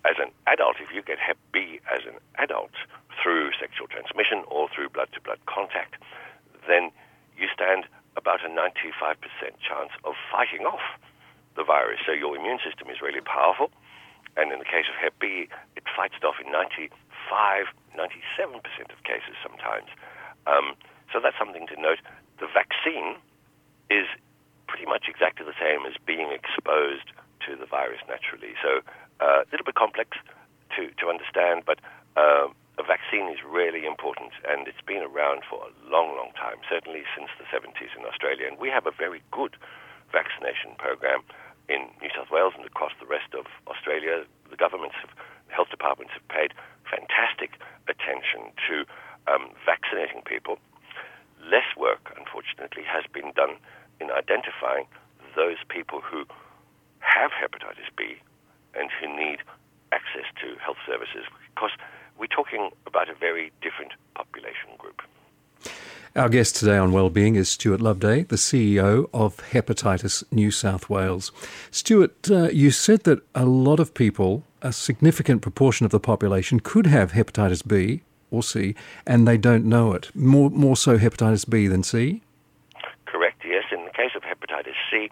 As 0.04 0.20
an 0.20 0.30
adult, 0.46 0.78
if 0.80 0.94
you 0.94 1.02
get 1.02 1.18
Hep 1.18 1.38
B 1.52 1.80
as 1.90 2.06
an 2.06 2.20
adult, 2.38 2.76
through 3.22 3.52
sexual 3.60 3.88
transmission 3.88 4.44
or 4.48 4.70
through 4.70 4.90
blood 4.90 5.10
to 5.14 5.22
blood 5.22 5.40
contact, 5.48 5.96
then 6.68 6.92
you 7.38 7.48
stand 7.54 7.86
about 8.18 8.46
a 8.46 8.50
95% 8.50 9.18
chance 9.60 9.92
of 10.04 10.14
fighting 10.32 10.66
off 10.66 10.84
the 11.56 11.64
virus. 11.64 12.00
So 12.06 12.12
your 12.12 12.36
immune 12.36 12.60
system 12.64 12.90
is 12.90 13.02
really 13.02 13.22
powerful. 13.22 13.72
And 14.38 14.52
in 14.52 14.60
the 14.60 14.68
case 14.68 14.86
of 14.92 14.96
Hep 15.00 15.16
B, 15.20 15.48
it 15.76 15.84
fights 15.96 16.16
it 16.20 16.26
off 16.28 16.36
in 16.44 16.52
95, 16.52 16.92
97% 17.96 18.60
of 18.92 19.00
cases 19.08 19.36
sometimes. 19.40 19.88
Um, 20.46 20.76
so 21.12 21.24
that's 21.24 21.40
something 21.40 21.68
to 21.68 21.78
note. 21.80 22.04
The 22.40 22.48
vaccine 22.52 23.16
is 23.90 24.08
pretty 24.68 24.86
much 24.86 25.08
exactly 25.08 25.46
the 25.46 25.56
same 25.56 25.88
as 25.88 25.96
being 26.04 26.36
exposed 26.36 27.16
to 27.48 27.56
the 27.56 27.66
virus 27.66 28.04
naturally. 28.10 28.60
So 28.60 28.84
uh, 29.24 29.48
a 29.48 29.50
little 29.52 29.64
bit 29.64 29.76
complex 29.80 30.18
to, 30.76 30.92
to 31.00 31.08
understand, 31.08 31.64
but 31.64 31.80
uh, 32.18 32.52
a 32.76 32.84
vaccine 32.84 33.32
is 33.32 33.40
really 33.48 33.86
important, 33.88 34.36
and 34.44 34.68
it's 34.68 34.84
been 34.84 35.04
around 35.04 35.48
for 35.48 35.64
a 35.64 35.72
long, 35.88 36.18
long 36.20 36.36
time, 36.36 36.60
certainly 36.68 37.08
since 37.16 37.32
the 37.40 37.48
70s 37.48 37.96
in 37.96 38.04
Australia. 38.04 38.52
And 38.52 38.60
we 38.60 38.68
have 38.68 38.86
a 38.86 38.92
very 38.92 39.24
good 39.32 39.56
vaccination 40.12 40.76
program 40.78 41.24
in 41.70 41.90
New 42.02 42.10
South 42.16 42.30
Wales 42.32 42.54
and 42.58 42.66
across 42.66 42.92
the 43.00 43.06
rest 43.06 43.34
of 43.34 43.46
Australia. 43.68 44.26
The 44.50 44.58
governments, 44.58 44.96
have, 45.02 45.12
health 45.48 45.70
departments 45.70 46.14
have 46.14 46.28
paid 46.28 46.54
fantastic 46.86 47.58
attention 47.90 48.54
to 48.70 48.86
um, 49.28 49.50
vaccinating 49.66 50.22
people. 50.26 50.58
Less 51.42 51.68
work, 51.78 52.14
unfortunately, 52.18 52.84
has 52.86 53.06
been 53.12 53.34
done 53.36 53.58
in 54.00 54.12
identifying 54.12 54.86
those 55.36 55.58
people 55.70 56.02
who 56.02 56.26
have 57.00 57.32
hepatitis 57.32 57.90
B 57.98 58.18
and 58.74 58.90
who 59.00 59.08
need 59.08 59.40
access 59.92 60.26
to 60.42 60.58
health 60.60 60.82
services 60.86 61.26
because 61.54 61.72
we're 62.18 62.32
talking 62.32 62.72
about 62.88 63.10
a 63.10 63.14
very 63.14 63.52
different 63.62 63.94
population 64.16 64.76
group. 64.78 65.02
Our 66.16 66.30
guest 66.30 66.56
today 66.56 66.78
on 66.78 66.94
Wellbeing 66.94 67.36
is 67.36 67.50
Stuart 67.50 67.82
Loveday, 67.82 68.24
the 68.24 68.38
CEO 68.38 69.10
of 69.14 69.36
Hepatitis 69.52 70.24
New 70.32 70.50
South 70.50 70.90
Wales. 70.90 71.34
Stuart, 71.72 72.32
uh, 72.32 72.48
you 72.54 72.72
said 72.72 73.04
that 73.04 73.22
a 73.36 73.44
lot 73.44 73.82
of 73.82 73.94
people, 73.94 74.46
a 74.62 74.72
significant 74.72 75.42
proportion 75.42 75.86
of 75.86 75.92
the 75.92 76.00
population, 76.00 76.62
could 76.62 76.86
have 76.88 77.12
hepatitis 77.12 77.68
B 77.68 78.02
or 78.32 78.44
C, 78.44 78.76
and 79.06 79.28
they 79.28 79.38
don't 79.38 79.66
know 79.66 79.92
it. 79.92 80.10
More, 80.16 80.50
more 80.50 80.78
so 80.78 80.98
hepatitis 80.98 81.50
B 81.50 81.68
than 81.68 81.84
C? 81.84 82.22
Correct, 83.08 83.42
yes. 83.46 83.66
In 83.74 83.84
the 83.84 83.92
case 83.92 84.12
of 84.16 84.22
hepatitis 84.22 84.76
C, 84.90 85.12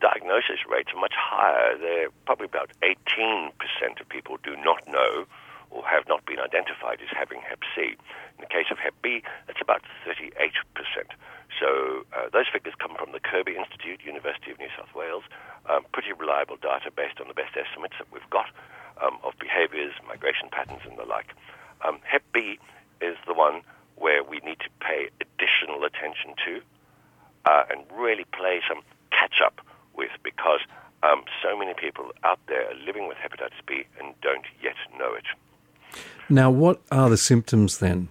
diagnosis 0.00 0.66
rates 0.68 0.90
are 0.92 1.00
much 1.00 1.14
higher. 1.16 1.78
They're 1.78 2.10
probably 2.26 2.46
about 2.46 2.72
18% 2.82 3.52
of 4.00 4.08
people 4.08 4.36
do 4.42 4.56
not 4.64 4.84
know 4.88 5.26
or 5.70 5.84
have 5.84 6.08
not 6.08 6.24
been 6.26 6.38
identified 6.38 6.98
as 7.02 7.08
having 7.12 7.40
Hep 7.40 7.60
C. 7.74 7.96
In 8.36 8.40
the 8.40 8.46
case 8.46 8.66
of 8.70 8.78
Hep 8.78 8.94
B, 9.02 9.22
it's 9.48 9.60
about 9.60 9.82
38%. 10.06 10.52
So 11.60 12.04
uh, 12.12 12.28
those 12.32 12.46
figures 12.52 12.74
come 12.78 12.94
from 12.96 13.12
the 13.12 13.20
Kirby 13.20 13.56
Institute, 13.56 14.00
University 14.04 14.50
of 14.50 14.58
New 14.58 14.70
South 14.76 14.94
Wales. 14.94 15.24
Um, 15.68 15.84
pretty 15.92 16.12
reliable 16.12 16.56
data 16.56 16.90
based 16.94 17.20
on 17.20 17.28
the 17.28 17.34
best 17.34 17.56
estimates 17.56 17.94
that 17.98 18.06
we've 18.12 18.30
got 18.30 18.46
um, 19.02 19.18
of 19.24 19.34
behaviors, 19.38 19.92
migration 20.06 20.48
patterns, 20.50 20.80
and 20.88 20.98
the 20.98 21.04
like. 21.04 21.34
Um, 21.84 21.98
Hep 22.04 22.22
B 22.32 22.58
is 23.00 23.16
the 23.26 23.34
one 23.34 23.62
where 23.96 24.22
we 24.22 24.38
need 24.44 24.60
to 24.60 24.70
pay 24.80 25.10
additional 25.20 25.84
attention 25.84 26.34
to 26.46 26.62
uh, 27.44 27.64
and 27.70 27.84
really 27.94 28.24
play 28.32 28.60
some 28.68 28.82
catch 29.10 29.40
up 29.44 29.60
with 29.96 30.10
because 30.22 30.60
um, 31.02 31.22
so 31.42 31.56
many 31.56 31.74
people 31.74 32.10
out 32.24 32.38
there 32.46 32.70
are 32.70 32.74
living 32.86 33.08
with 33.08 33.16
hepatitis 33.18 33.62
B 33.66 33.84
and 33.98 34.14
don't 34.22 34.46
yet 34.62 34.76
know 34.98 35.14
it. 35.14 35.24
Now, 36.28 36.50
what 36.50 36.80
are 36.90 37.08
the 37.08 37.16
symptoms 37.16 37.78
then? 37.78 38.08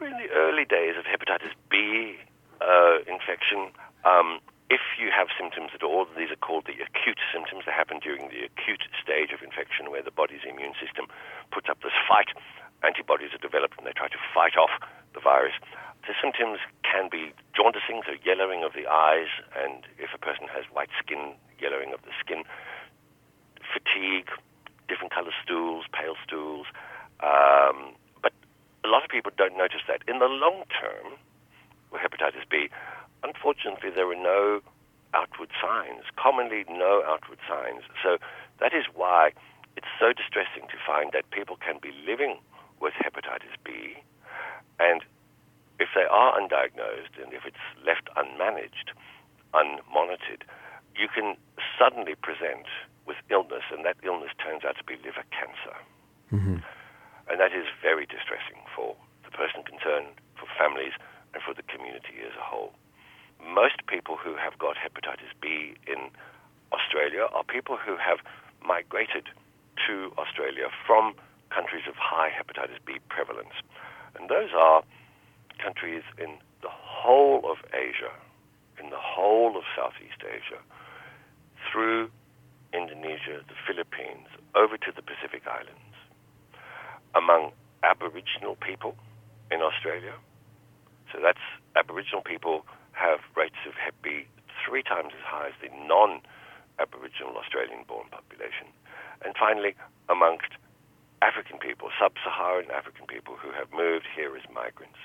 In 0.00 0.12
the 0.12 0.28
early 0.34 0.64
days 0.64 0.94
of 0.98 1.04
hepatitis 1.04 1.52
B 1.70 2.16
uh, 2.60 2.98
infection, 3.08 3.72
um, 4.04 4.40
if 4.68 4.80
you 5.00 5.08
have 5.14 5.28
symptoms 5.38 5.70
at 5.74 5.82
all, 5.82 6.06
these 6.16 6.30
are 6.30 6.36
called 6.36 6.66
the 6.66 6.76
acute 6.82 7.18
symptoms. 7.32 7.64
They 7.64 7.72
happen 7.72 7.98
during 8.02 8.28
the 8.28 8.44
acute 8.44 8.82
stage 9.00 9.30
of 9.32 9.40
infection 9.42 9.90
where 9.90 10.02
the 10.02 10.10
body's 10.10 10.44
immune 10.44 10.74
system 10.76 11.06
puts 11.50 11.68
up 11.68 11.80
this 11.82 11.96
fight 12.08 12.28
antibodies 12.84 13.32
are 13.32 13.40
developed 13.40 13.78
and 13.78 13.86
they 13.86 13.96
try 13.96 14.08
to 14.08 14.20
fight 14.34 14.56
off 14.56 14.72
the 15.14 15.20
virus. 15.20 15.54
The 16.04 16.14
symptoms 16.20 16.60
can 16.84 17.08
be 17.10 17.32
jaundicing, 17.56 18.04
so 18.04 18.14
yellowing 18.22 18.62
of 18.62 18.74
the 18.74 18.86
eyes, 18.86 19.30
and 19.56 19.82
if 19.98 20.14
a 20.14 20.20
person 20.20 20.46
has 20.52 20.64
white 20.70 20.92
skin, 21.00 21.34
yellowing 21.58 21.92
of 21.92 22.02
the 22.02 22.14
skin, 22.20 22.44
fatigue, 23.58 24.30
different 24.88 25.12
color 25.12 25.32
stools, 25.42 25.84
pale 25.92 26.16
stools. 26.26 26.66
Um, 27.20 27.94
but 28.22 28.32
a 28.84 28.88
lot 28.88 29.04
of 29.04 29.10
people 29.10 29.32
don't 29.36 29.56
notice 29.56 29.82
that. 29.88 30.02
In 30.08 30.18
the 30.18 30.26
long 30.30 30.64
term, 30.70 31.18
with 31.90 32.02
hepatitis 32.02 32.48
B, 32.50 32.68
unfortunately, 33.22 33.90
there 33.90 34.10
are 34.10 34.14
no 34.14 34.60
outward 35.14 35.50
signs, 35.60 36.04
commonly 36.16 36.64
no 36.68 37.02
outward 37.06 37.38
signs. 37.48 37.82
So 38.02 38.18
that 38.60 38.72
is 38.74 38.84
why 38.94 39.32
it's 39.76 39.86
so 40.00 40.12
distressing 40.12 40.68
to 40.68 40.76
find 40.86 41.12
that 41.12 41.30
people 41.30 41.56
can 41.56 41.78
be 41.80 41.92
living 42.06 42.38
with 42.80 42.94
hepatitis 42.94 43.56
B, 43.64 43.96
and 44.78 45.02
if 45.78 45.88
they 45.94 46.04
are 46.08 46.38
undiagnosed 46.38 47.20
and 47.22 47.32
if 47.32 47.44
it's 47.44 47.64
left 47.84 48.08
unmanaged, 48.16 48.92
unmonitored, 49.52 50.44
you 50.98 51.08
can 51.08 51.36
suddenly 51.78 52.14
present 52.16 52.66
with 53.06 53.16
illness, 53.30 53.62
and 53.70 53.84
that 53.84 53.96
illness 54.02 54.32
turns 54.42 54.64
out 54.64 54.76
to 54.76 54.84
be 54.84 54.96
liver 55.04 55.24
cancer. 55.30 55.76
Mm-hmm. 56.32 56.58
And 57.30 57.36
that 57.38 57.52
is 57.52 57.66
very 57.82 58.06
distressing 58.06 58.58
for 58.74 58.96
the 59.24 59.30
person 59.30 59.62
concerned, 59.62 60.18
for 60.34 60.46
families, 60.58 60.94
and 61.34 61.42
for 61.42 61.54
the 61.54 61.62
community 61.62 62.22
as 62.24 62.34
a 62.34 62.42
whole. 62.42 62.72
Most 63.38 63.86
people 63.86 64.16
who 64.16 64.34
have 64.34 64.58
got 64.58 64.76
hepatitis 64.76 65.30
B 65.40 65.76
in 65.86 66.10
Australia 66.72 67.28
are 67.34 67.44
people 67.44 67.76
who 67.76 67.96
have 67.96 68.18
migrated 68.64 69.28
to 69.86 70.10
Australia 70.18 70.66
from 70.86 71.14
countries 71.50 71.84
of 71.86 71.94
high 71.94 72.30
hepatitis 72.30 72.82
B 72.84 72.98
prevalence. 73.08 73.54
And 74.18 74.28
those 74.28 74.50
are 74.56 74.82
countries 75.62 76.02
in 76.18 76.38
the 76.62 76.72
whole 76.72 77.44
of 77.44 77.58
Asia, 77.72 78.10
in 78.82 78.90
the 78.90 79.00
whole 79.00 79.56
of 79.56 79.64
Southeast 79.76 80.20
Asia, 80.22 80.60
through 81.70 82.10
Indonesia, 82.72 83.42
the 83.48 83.58
Philippines, 83.66 84.28
over 84.54 84.76
to 84.76 84.90
the 84.94 85.02
Pacific 85.02 85.46
Islands. 85.46 85.96
Among 87.14 87.52
Aboriginal 87.82 88.56
people 88.56 88.94
in 89.50 89.60
Australia, 89.62 90.12
so 91.12 91.18
that's 91.22 91.42
Aboriginal 91.76 92.20
people 92.20 92.66
have 92.92 93.20
rates 93.36 93.60
of 93.68 93.74
Hep 93.74 93.94
B 94.02 94.26
three 94.64 94.82
times 94.82 95.12
as 95.14 95.24
high 95.24 95.48
as 95.48 95.56
the 95.62 95.70
non 95.86 96.20
Aboriginal 96.78 97.36
Australian 97.38 97.84
born 97.88 98.08
population. 98.10 98.68
And 99.24 99.32
finally, 99.38 99.74
amongst 100.08 100.52
African 101.22 101.58
people, 101.58 101.88
sub 101.96 102.12
Saharan 102.20 102.70
African 102.70 103.06
people 103.06 103.36
who 103.40 103.52
have 103.52 103.72
moved 103.72 104.04
here 104.12 104.36
as 104.36 104.44
migrants. 104.52 105.00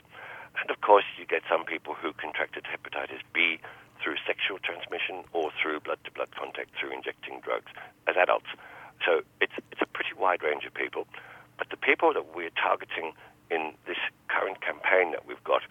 And 0.59 0.69
of 0.69 0.81
course, 0.81 1.05
you 1.17 1.25
get 1.25 1.43
some 1.49 1.63
people 1.65 1.93
who 1.93 2.13
contracted 2.13 2.65
hepatitis 2.65 3.21
B 3.33 3.59
through 4.01 4.15
sexual 4.25 4.57
transmission 4.59 5.23
or 5.31 5.51
through 5.61 5.79
blood 5.79 5.99
to 6.05 6.11
blood 6.11 6.33
contact 6.35 6.71
through 6.79 6.91
injecting 6.91 7.39
drugs 7.41 7.71
as 8.07 8.15
adults. 8.17 8.49
So 9.05 9.21
it's, 9.39 9.53
it's 9.71 9.81
a 9.81 9.85
pretty 9.85 10.13
wide 10.17 10.43
range 10.43 10.65
of 10.65 10.73
people. 10.73 11.07
But 11.57 11.69
the 11.69 11.77
people 11.77 12.13
that 12.13 12.35
we're 12.35 12.53
targeting 12.57 13.13
in 13.49 13.73
this 13.85 13.97
current 14.27 14.61
campaign 14.61 15.11
that 15.11 15.27
we've 15.27 15.43
got 15.43 15.61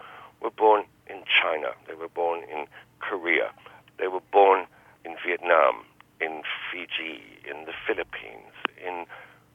were 0.40 0.50
born 0.50 0.84
in 1.08 1.22
China, 1.26 1.74
they 1.88 1.94
were 1.94 2.08
born 2.08 2.42
in 2.44 2.66
Korea, 3.00 3.50
they 3.98 4.06
were 4.06 4.22
born 4.32 4.66
in 5.04 5.16
Vietnam, 5.24 5.84
in 6.20 6.42
Fiji, 6.70 7.22
in 7.48 7.64
the 7.64 7.72
Philippines, 7.86 8.52
in 8.78 9.06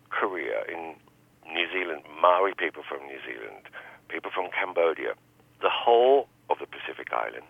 Korea, 0.10 0.64
in 0.68 0.96
New 1.48 1.68
Zealand, 1.72 2.02
Maori 2.22 2.54
people 2.58 2.84
from 2.88 3.06
New 3.06 3.20
Zealand, 3.26 3.70
people 4.10 4.32
from 4.34 4.50
Cambodia, 4.52 5.14
the 5.62 5.70
whole 5.70 6.28
of 6.50 6.60
the 6.60 6.68
Pacific 6.68 7.12
Islands, 7.12 7.46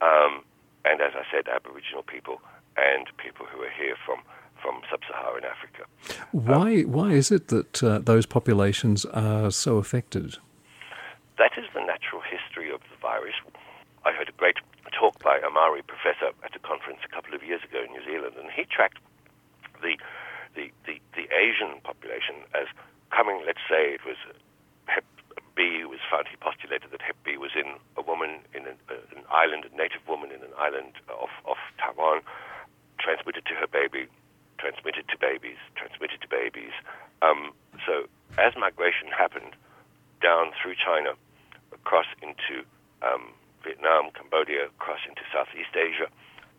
um, 0.00 0.44
and 0.84 1.00
as 1.00 1.12
I 1.14 1.24
said, 1.32 1.48
Aboriginal 1.48 2.02
people 2.02 2.40
and 2.76 3.06
people 3.16 3.46
who 3.46 3.62
are 3.62 3.70
here 3.70 3.96
from 4.04 4.20
from 4.62 4.80
sub-Saharan 4.90 5.44
Africa. 5.44 5.84
Why 6.32 6.82
um, 6.82 6.92
why 6.92 7.10
is 7.12 7.30
it 7.30 7.48
that 7.48 7.82
uh, 7.82 7.98
those 7.98 8.26
populations 8.26 9.04
are 9.06 9.50
so 9.50 9.76
affected? 9.76 10.38
That 11.38 11.52
is 11.58 11.66
the 11.74 11.84
natural 11.84 12.22
history 12.22 12.72
of 12.72 12.80
the 12.80 12.96
virus. 13.00 13.34
I 14.04 14.12
heard 14.12 14.28
a 14.28 14.32
great 14.32 14.56
talk 14.98 15.22
by 15.22 15.38
a 15.38 15.50
Maori 15.50 15.82
professor 15.82 16.32
at 16.42 16.56
a 16.56 16.58
conference 16.60 17.00
a 17.04 17.14
couple 17.14 17.34
of 17.34 17.42
years 17.42 17.62
ago 17.64 17.84
in 17.84 17.92
New 17.92 18.04
Zealand, 18.04 18.34
and 18.38 18.50
he 18.50 18.64
tracked 18.64 18.98
the 19.82 19.96
the, 20.54 20.72
the, 20.86 20.98
the 21.14 21.28
Asian 21.36 21.80
population 21.84 22.36
as 22.54 22.66
coming, 23.10 23.42
let's 23.44 23.60
say 23.68 23.92
it 23.92 24.00
was 24.06 24.16
B 25.56 25.82
was 25.88 25.98
found, 26.10 26.28
he 26.28 26.36
postulated 26.36 26.92
that 26.92 27.00
Hep 27.00 27.16
B 27.24 27.36
was 27.36 27.50
in 27.56 27.80
a 27.96 28.02
woman 28.04 28.44
in 28.54 28.68
an, 28.68 28.76
uh, 28.92 29.00
an 29.16 29.24
island, 29.32 29.64
a 29.64 29.72
native 29.74 30.04
woman 30.06 30.30
in 30.30 30.44
an 30.44 30.52
island 30.60 30.92
off, 31.08 31.32
off 31.48 31.58
Taiwan, 31.80 32.20
transmitted 33.00 33.44
to 33.48 33.54
her 33.56 33.66
baby, 33.66 34.06
transmitted 34.60 35.08
to 35.08 35.16
babies, 35.18 35.56
transmitted 35.74 36.20
to 36.20 36.28
babies. 36.28 36.76
Um, 37.22 37.56
so 37.88 38.04
as 38.38 38.52
migration 38.56 39.08
happened 39.08 39.56
down 40.22 40.52
through 40.60 40.76
China, 40.76 41.16
across 41.72 42.06
into 42.22 42.64
um, 43.02 43.32
Vietnam, 43.64 44.10
Cambodia, 44.12 44.66
across 44.66 45.00
into 45.08 45.22
Southeast 45.32 45.72
Asia, 45.74 46.08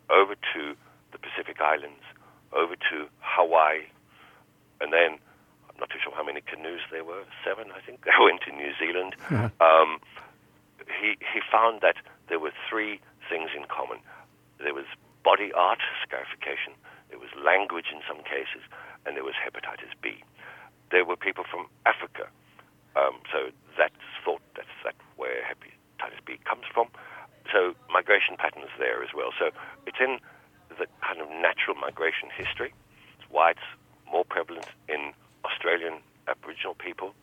over 0.10 0.36
to 0.54 0.76
the 1.12 1.20
Pacific 1.20 1.62
Islands, 1.62 2.04
over 2.52 2.76
to 2.76 3.08
Hawaii, 3.22 3.86
and 4.82 4.94
then 4.94 5.20
not 5.80 5.90
too 5.90 6.00
sure 6.04 6.14
how 6.16 6.24
many 6.24 6.42
canoes 6.42 6.82
there 6.92 7.04
were, 7.04 7.24
seven, 7.44 7.72
I 7.72 7.82
think. 7.82 8.02
They 8.06 8.18
went 8.20 8.42
to 8.48 8.52
New 8.52 8.74
Zealand. 8.80 9.16
Yeah. 9.32 9.50
Um, 9.62 10.00
he 11.02 11.18
he 11.20 11.42
found 11.52 11.82
that 11.82 11.98
there 12.30 12.40
were 12.40 12.54
three 12.70 13.02
things 13.30 13.50
in 13.56 13.66
common. 13.68 14.00
There 14.60 14.74
was 14.74 14.86
body 15.24 15.52
art, 15.52 15.80
scarification. 16.06 16.74
There 17.10 17.20
was 17.20 17.30
language 17.36 17.92
in 17.92 18.00
some 18.08 18.24
cases, 18.24 18.64
and 19.06 19.16
there 19.16 19.24
was 19.24 19.36
hepatitis 19.36 19.92
B. 20.02 20.24
There 20.92 21.04
were 21.04 21.18
people 21.18 21.44
from 21.44 21.68
Africa, 21.86 22.30
um, 22.96 23.20
so 23.32 23.52
that's 23.78 24.00
thought 24.24 24.42
that's 24.56 24.72
that 24.84 24.96
where 25.18 25.44
hepatitis 25.44 26.24
B 26.26 26.40
comes 26.46 26.64
from. 26.74 26.88
So 27.52 27.76
migration 27.92 28.36
patterns 28.38 28.72
there 28.80 29.04
as 29.04 29.10
well. 29.16 29.32
So 29.38 29.52
it's 29.86 30.00
in 30.00 30.20
the 30.70 30.88
kind 31.02 31.22
of 31.22 31.30
natural 31.30 31.76
migration 31.76 32.30
history. 32.36 32.74
It's 33.18 33.28
why 33.30 33.52
it's 33.52 33.68
more 34.12 34.26
prevalent 34.26 34.68
in 34.88 35.14
Australian 35.48 36.04
Aboriginal 36.28 36.76
people. 36.76 37.16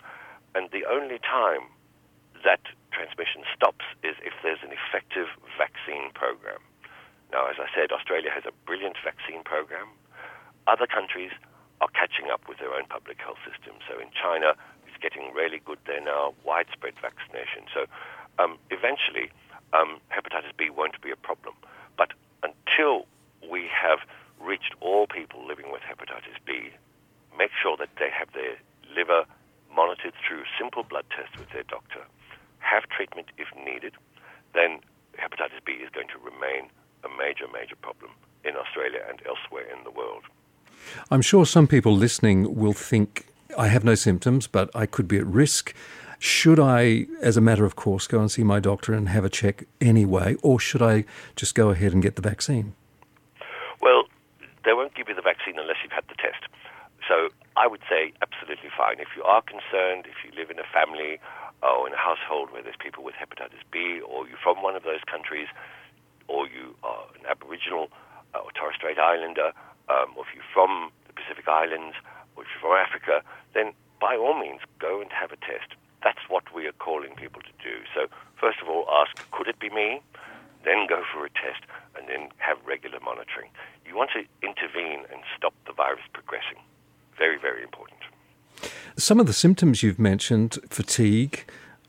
And 0.55 0.71
the 0.71 0.85
only 0.87 1.19
time 1.19 1.69
that 2.45 2.61
transmission 2.93 3.43
stops 3.55 3.85
is 4.03 4.15
if 4.23 4.33
there's 4.43 4.63
an 4.63 4.71
effective 4.73 5.29
vaccine 5.59 6.11
program. 6.15 6.61
Now, 7.33 7.51
as 7.51 7.57
I 7.59 7.67
said, 7.75 7.91
Australia 7.91 8.31
has 8.31 8.45
a 8.47 8.55
brilliant 8.67 8.97
vaccine 9.03 9.43
program. 9.43 9.89
Other 10.67 10.87
countries 10.87 11.33
are 11.81 11.89
catching 11.93 12.31
up 12.31 12.49
with 12.49 12.59
their 12.59 12.73
own 12.73 12.87
public 12.87 13.19
health 13.19 13.43
system. 13.43 13.75
So 13.89 13.99
in 13.99 14.09
China, 14.15 14.55
it's 14.87 14.97
getting 15.03 15.35
really 15.35 15.61
good 15.65 15.79
there 15.87 16.01
now, 16.01 16.35
widespread 16.45 16.95
vaccination. 17.03 17.67
So 17.73 17.87
um, 18.39 18.59
eventually, 18.71 19.31
um, 19.73 19.99
hepatitis 20.15 20.55
B 20.57 20.71
won't 20.71 21.01
be 21.03 21.11
a 21.11 21.17
problem. 21.17 21.55
But 21.99 22.13
until 22.47 23.07
we 23.51 23.67
have 23.67 24.01
reached 24.41 24.75
all 24.81 25.07
people 25.07 25.45
living 25.47 25.73
with 25.73 25.83
hepatitis 25.83 26.39
B, 26.47 26.71
make 27.38 27.51
sure 27.61 27.77
that 27.77 27.90
they 27.99 28.11
have 28.11 28.33
their 28.33 28.57
liver 28.94 29.25
monitored 29.75 30.14
through 30.27 30.44
simple 30.59 30.83
blood 30.83 31.05
tests 31.14 31.37
with 31.38 31.51
their 31.51 31.64
doctor, 31.64 32.01
have 32.59 32.85
treatment 32.88 33.29
if 33.38 33.49
needed, 33.64 33.94
then 34.55 34.81
hepatitis 35.18 35.64
B 35.64 35.73
is 35.73 35.90
going 35.90 36.09
to 36.09 36.18
remain 36.18 36.70
a 37.05 37.09
major, 37.18 37.47
major 37.53 37.77
problem 37.77 38.12
in 38.44 38.57
Australia 38.57 39.01
and 39.09 39.20
elsewhere 39.27 39.66
in 39.77 39.83
the 39.85 39.90
world. 39.90 40.23
I'm 41.11 41.23
sure 41.23 41.47
some 41.47 41.66
people 41.66 41.94
listening 41.94 42.55
will 42.55 42.73
think, 42.73 43.27
I 43.57 43.68
have 43.68 43.85
no 43.85 43.94
symptoms, 43.94 44.47
but 44.47 44.70
I 44.75 44.87
could 44.87 45.09
be 45.09 45.18
at 45.18 45.27
risk. 45.27 45.75
Should 46.18 46.61
I, 46.61 47.07
as 47.20 47.37
a 47.37 47.40
matter 47.40 47.64
of 47.64 47.77
course, 47.77 48.07
go 48.07 48.20
and 48.20 48.31
see 48.31 48.42
my 48.42 48.61
doctor 48.61 48.94
and 48.94 49.09
have 49.09 49.25
a 49.25 49.31
check 49.31 49.64
anyway, 49.81 50.37
or 50.42 50.61
should 50.61 50.83
I 50.83 51.05
just 51.37 51.55
go 51.55 51.70
ahead 51.70 51.92
and 51.92 52.03
get 52.03 52.16
the 52.16 52.23
vaccine? 52.23 52.75
Well, 53.81 54.05
they 54.64 54.73
won't 54.73 54.94
give 54.94 55.09
you 55.09 55.14
the 55.14 55.23
vaccine 55.23 55.59
unless 55.59 55.77
you've 55.83 55.92
had 55.92 56.05
the 56.09 56.14
test. 56.14 56.44
So 57.09 57.29
I 57.57 57.67
would 57.67 57.83
say 57.88 58.12
absolutely 58.23 58.71
fine. 58.73 58.99
If 58.99 59.12
you 59.17 59.23
are 59.25 59.43
concerned, 59.43 60.09
if 60.09 60.25
you 60.25 60.33
live 60.33 60.51
in 60.51 60.59
a 60.59 60.69
family 60.73 61.21
or 61.62 61.87
in 61.87 61.93
a 61.93 62.01
household 62.01 62.53
where 62.53 62.62
there's 62.62 62.81
people 62.81 63.05
with 63.05 63.14
hepatitis 63.14 63.64
B, 63.73 64.01
or 64.01 64.29
you're 64.29 64.40
from 64.43 64.62
one 64.62 64.77
of 64.77 64.83
those 64.85 65.05
countries, 65.09 65.49
or 66.29 66.49
you 66.49 66.77
are 66.83 67.05
an 67.17 67.25
Aboriginal 67.29 67.88
uh, 68.35 68.45
or 68.45 68.53
Torres 68.53 68.77
Strait 68.77 68.99
Islander, 68.99 69.53
um, 69.88 70.17
or 70.17 70.25
if 70.25 70.35
you're 70.35 70.53
from 70.53 70.90
the 71.07 71.12
Pacific 71.12 71.49
Islands, 71.49 71.97
or 72.37 72.45
if 72.45 72.49
you're 72.53 72.64
from 72.64 72.77
Africa, 72.77 73.21
then 73.53 73.73
by 74.01 74.17
all 74.17 74.38
means 74.38 74.61
go 74.81 75.01
and 75.01 75.12
have 75.12 75.33
a 75.33 75.40
test. 75.40 75.77
That's 76.03 76.21
what 76.29 76.45
we 76.53 76.67
are 76.67 76.77
calling 76.77 77.17
people 77.17 77.40
to 77.40 77.55
do. 77.64 77.85
So 77.95 78.09
first 78.37 78.61
of 78.61 78.69
all, 78.69 78.85
ask, 78.93 79.17
could 79.33 79.49
it 79.49 79.59
be 79.59 79.71
me? 79.71 80.01
Then 80.64 80.87
go 80.88 81.05
for 81.12 81.25
a 81.25 81.33
test 81.33 81.64
and 81.97 82.09
then 82.09 82.29
have 82.38 82.57
regular 82.67 83.01
monitoring. 83.01 83.49
You 83.87 83.97
want 83.97 84.11
to 84.17 84.25
intervene 84.45 85.05
and 85.12 85.25
stop 85.37 85.55
the 85.67 85.73
virus 85.73 86.05
progressing. 86.12 86.61
Very, 87.18 87.38
very 87.38 87.62
important. 87.62 88.00
Some 88.96 89.20
of 89.20 89.27
the 89.27 89.33
symptoms 89.33 89.83
you've 89.83 89.98
mentioned 89.98 90.59
fatigue, 90.70 91.44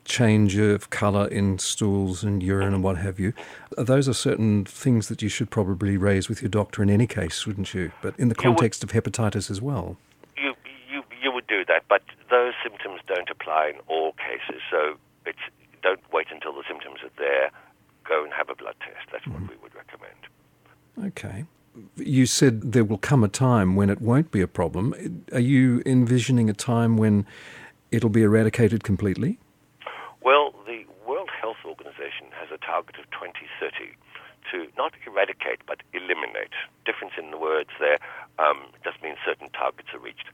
change 0.06 0.56
of 0.56 0.90
colour 0.90 1.28
in 1.28 1.58
stools 1.58 2.24
and 2.24 2.42
urine 2.42 2.74
and 2.74 2.84
what 2.84 2.98
have 2.98 3.20
you. 3.20 3.34
Those 3.78 4.08
are 4.08 4.14
certain 4.14 4.64
things 4.66 5.08
that 5.08 5.22
you 5.22 5.30
should 5.30 5.50
probably 5.50 5.98
raise 5.98 6.30
with 6.30 6.42
your 6.42 6.50
doctor 6.50 6.84
in 6.84 6.90
any 6.90 7.08
case, 7.08 7.46
wouldn't 7.46 7.74
you? 7.74 7.92
But 8.02 8.18
in 8.20 8.30
the 8.30 8.36
context 8.36 8.84
of 8.84 8.92
hepatitis 8.92 9.50
as 9.50 9.62
well. 9.62 9.98
You, 10.38 10.54
you, 10.92 11.04
you 11.22 11.32
would 11.32 11.48
do 11.48 11.66
that, 11.68 11.84
but 11.90 12.04
those 12.30 12.54
symptoms 12.64 13.02
don't 13.08 13.30
apply 13.30 13.72
in 13.74 13.80
all 13.88 14.14
cases. 14.14 14.62
So 14.70 14.96
it's, 15.26 15.40
don't 15.82 16.02
wait 16.14 16.28
until 16.32 16.54
the 16.54 16.64
symptoms 16.68 17.00
are 17.04 17.12
there. 17.18 17.50
Go 18.08 18.24
and 18.24 18.32
have 18.34 18.50
a 18.50 18.56
blood 18.56 18.76
test. 18.80 19.10
That's 19.12 19.26
mm-hmm. 19.26 19.42
what 19.46 19.50
we 19.50 19.58
would 19.64 19.74
recommend. 19.76 21.10
Okay. 21.14 21.46
You 21.98 22.26
said 22.26 22.74
there 22.74 22.84
will 22.84 22.98
come 22.98 23.24
a 23.24 23.28
time 23.28 23.76
when 23.76 23.90
it 23.90 24.02
won't 24.02 24.32
be 24.32 24.42
a 24.42 24.48
problem. 24.48 25.24
Are 25.32 25.40
you 25.40 25.82
envisioning 25.86 26.50
a 26.50 26.54
time 26.54 26.98
when 26.98 27.26
it'll 27.92 28.10
be 28.10 28.24
eradicated 28.24 28.84
completely? 28.84 29.40
Well, 30.22 30.54
the 30.66 30.86
World 31.08 31.30
Health 31.30 31.64
Organization 31.66 32.28
has 32.40 32.50
a 32.52 32.58
target 32.58 32.98
of 33.00 33.06
2030 33.12 33.96
to 34.52 34.68
not 34.78 34.94
eradicate 35.08 35.62
but 35.66 35.82
eliminate. 35.94 36.54
Difference 36.86 37.14
in 37.18 37.32
the 37.32 37.38
words 37.38 37.70
there 37.80 38.00
um, 38.40 38.68
just 38.84 39.02
means 39.02 39.18
certain 39.26 39.50
targets 39.50 39.90
are 39.94 40.00
reached. 40.00 40.28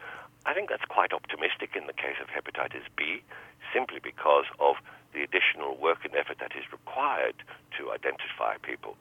I 0.45 0.53
think 0.53 0.69
that's 0.69 0.85
quite 0.85 1.13
optimistic 1.13 1.75
in 1.75 1.85
the 1.85 1.93
case 1.93 2.17
of 2.17 2.27
hepatitis 2.33 2.89
B, 2.97 3.21
simply 3.73 3.99
because 4.01 4.45
of 4.59 4.77
the 5.13 5.21
additional 5.21 5.77
work 5.77 6.03
and 6.03 6.15
effort 6.15 6.39
that 6.39 6.55
is 6.57 6.65
required 6.71 7.35
to 7.77 7.91
identify 7.91 8.57
people. 8.63 8.97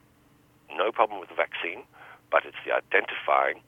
No 0.76 0.92
problem 0.92 1.18
with 1.18 1.30
the 1.30 1.38
vaccine, 1.38 1.82
but 2.30 2.44
it's 2.44 2.58
the 2.66 2.74
identifying 2.74 3.62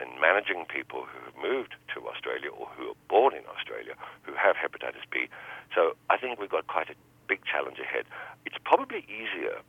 and 0.00 0.20
managing 0.20 0.64
people 0.68 1.04
who 1.08 1.18
have 1.24 1.36
moved 1.40 1.74
to 1.94 2.06
Australia 2.08 2.50
or 2.52 2.68
who 2.76 2.92
are 2.92 3.00
born 3.08 3.34
in 3.34 3.44
Australia 3.48 3.96
who 4.22 4.32
have 4.36 4.56
hepatitis 4.56 5.04
B. 5.10 5.28
So 5.74 5.96
I 6.10 6.16
think 6.16 6.38
we've 6.38 6.52
got 6.52 6.66
quite 6.66 6.90
a 6.90 6.96
big 7.28 7.40
challenge 7.44 7.78
ahead. 7.80 8.04
It's 8.44 8.60
probably 8.62 9.04
easier 9.08 9.60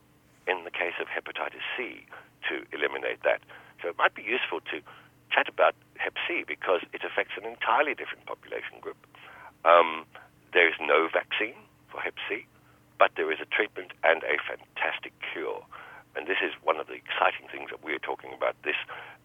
in 0.47 0.63
the 0.63 0.71
case 0.71 0.95
of 0.99 1.07
hepatitis 1.07 1.63
C 1.75 2.05
to 2.47 2.63
eliminate 2.75 3.23
that. 3.23 3.41
So 3.81 3.89
it 3.89 3.97
might 3.97 4.15
be 4.15 4.23
useful 4.23 4.59
to 4.71 4.81
chat 5.31 5.47
about 5.47 5.75
hep 5.97 6.15
C 6.27 6.43
because 6.47 6.81
it 6.97 7.05
affects 7.05 7.37
an 7.37 7.45
entirely 7.45 7.93
different 7.93 8.25
population 8.25 8.81
group. 8.81 8.97
Um, 9.65 10.05
there 10.53 10.67
is 10.67 10.73
no 10.81 11.07
vaccine 11.13 11.53
for 11.93 12.01
hep 12.01 12.17
C, 12.27 12.45
but 12.97 13.11
there 13.15 13.31
is 13.31 13.37
a 13.37 13.45
treatment 13.45 13.93
and 14.03 14.23
a 14.25 14.41
fantastic 14.41 15.13
cure. 15.31 15.61
And 16.15 16.25
this 16.25 16.41
is 16.41 16.53
one 16.63 16.77
of 16.81 16.87
the 16.87 16.97
exciting 16.97 17.45
things 17.53 17.69
that 17.69 17.83
we're 17.85 18.01
talking 18.01 18.33
about 18.33 18.55
this 18.63 18.79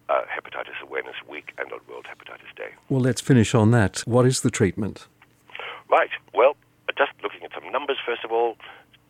uh, 0.09 0.21
Hepatitis 0.29 0.77
Awareness 0.83 1.15
Week 1.27 1.53
and 1.57 1.71
on 1.71 1.79
World 1.89 2.05
Hepatitis 2.05 2.53
Day. 2.55 2.69
Well, 2.89 3.01
let's 3.01 3.21
finish 3.21 3.55
on 3.55 3.71
that. 3.71 4.03
What 4.05 4.27
is 4.27 4.41
the 4.41 4.51
treatment? 4.51 5.07
Right. 5.89 6.11
Well, 6.33 6.55
just 6.95 7.11
looking 7.23 7.41
at 7.43 7.51
some 7.53 7.71
numbers, 7.71 7.97
first 8.05 8.23
of 8.23 8.31
all, 8.31 8.57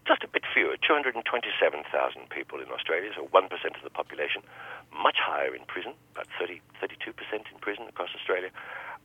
just 0.05 0.23
a 0.23 0.27
bit 0.27 0.43
fewer 0.53 0.75
227,000 0.83 2.29
people 2.29 2.59
in 2.59 2.67
Australia, 2.71 3.11
so 3.15 3.27
1% 3.31 3.47
of 3.47 3.83
the 3.83 3.89
population, 3.89 4.43
much 4.91 5.17
higher 5.19 5.55
in 5.55 5.63
prison, 5.65 5.93
about 6.11 6.27
30, 6.39 6.59
32% 6.83 7.15
in 7.33 7.57
prison 7.61 7.87
across 7.87 8.09
Australia. 8.15 8.51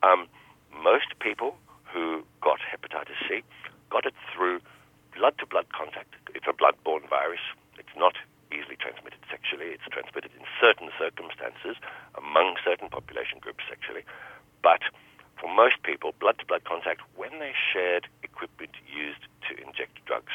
Um, 0.02 0.26
most 0.74 1.14
people 1.20 1.56
who 1.84 2.24
got 2.40 2.58
hepatitis 2.60 3.18
C 3.28 3.42
got 3.90 4.06
it 4.06 4.14
through 4.34 4.60
blood 5.16 5.38
to 5.38 5.46
blood 5.46 5.66
contact. 5.72 6.14
It's 6.34 6.46
a 6.48 6.52
blood 6.52 6.74
borne 6.84 7.06
virus. 7.08 7.42
It's 7.78 7.94
not 7.96 8.14
easily 8.52 8.76
transmitted 8.76 9.20
sexually. 9.30 9.72
It's 9.72 9.86
transmitted 9.90 10.30
in 10.36 10.44
certain 10.60 10.90
circumstances 10.98 11.76
among 12.16 12.56
certain 12.64 12.88
population 12.88 13.38
groups 13.40 13.64
sexually. 13.68 14.02
But 14.62 14.82
for 15.40 15.48
most 15.48 15.82
people, 15.82 16.12
blood 16.18 16.38
to 16.38 16.46
blood 16.46 16.64
contact 16.64 17.00
when 17.16 17.38
they 17.38 17.52
shared 17.54 18.08
equipment 18.22 18.74
used 18.86 19.24
to 19.48 19.56
inject 19.62 20.04
drugs. 20.04 20.27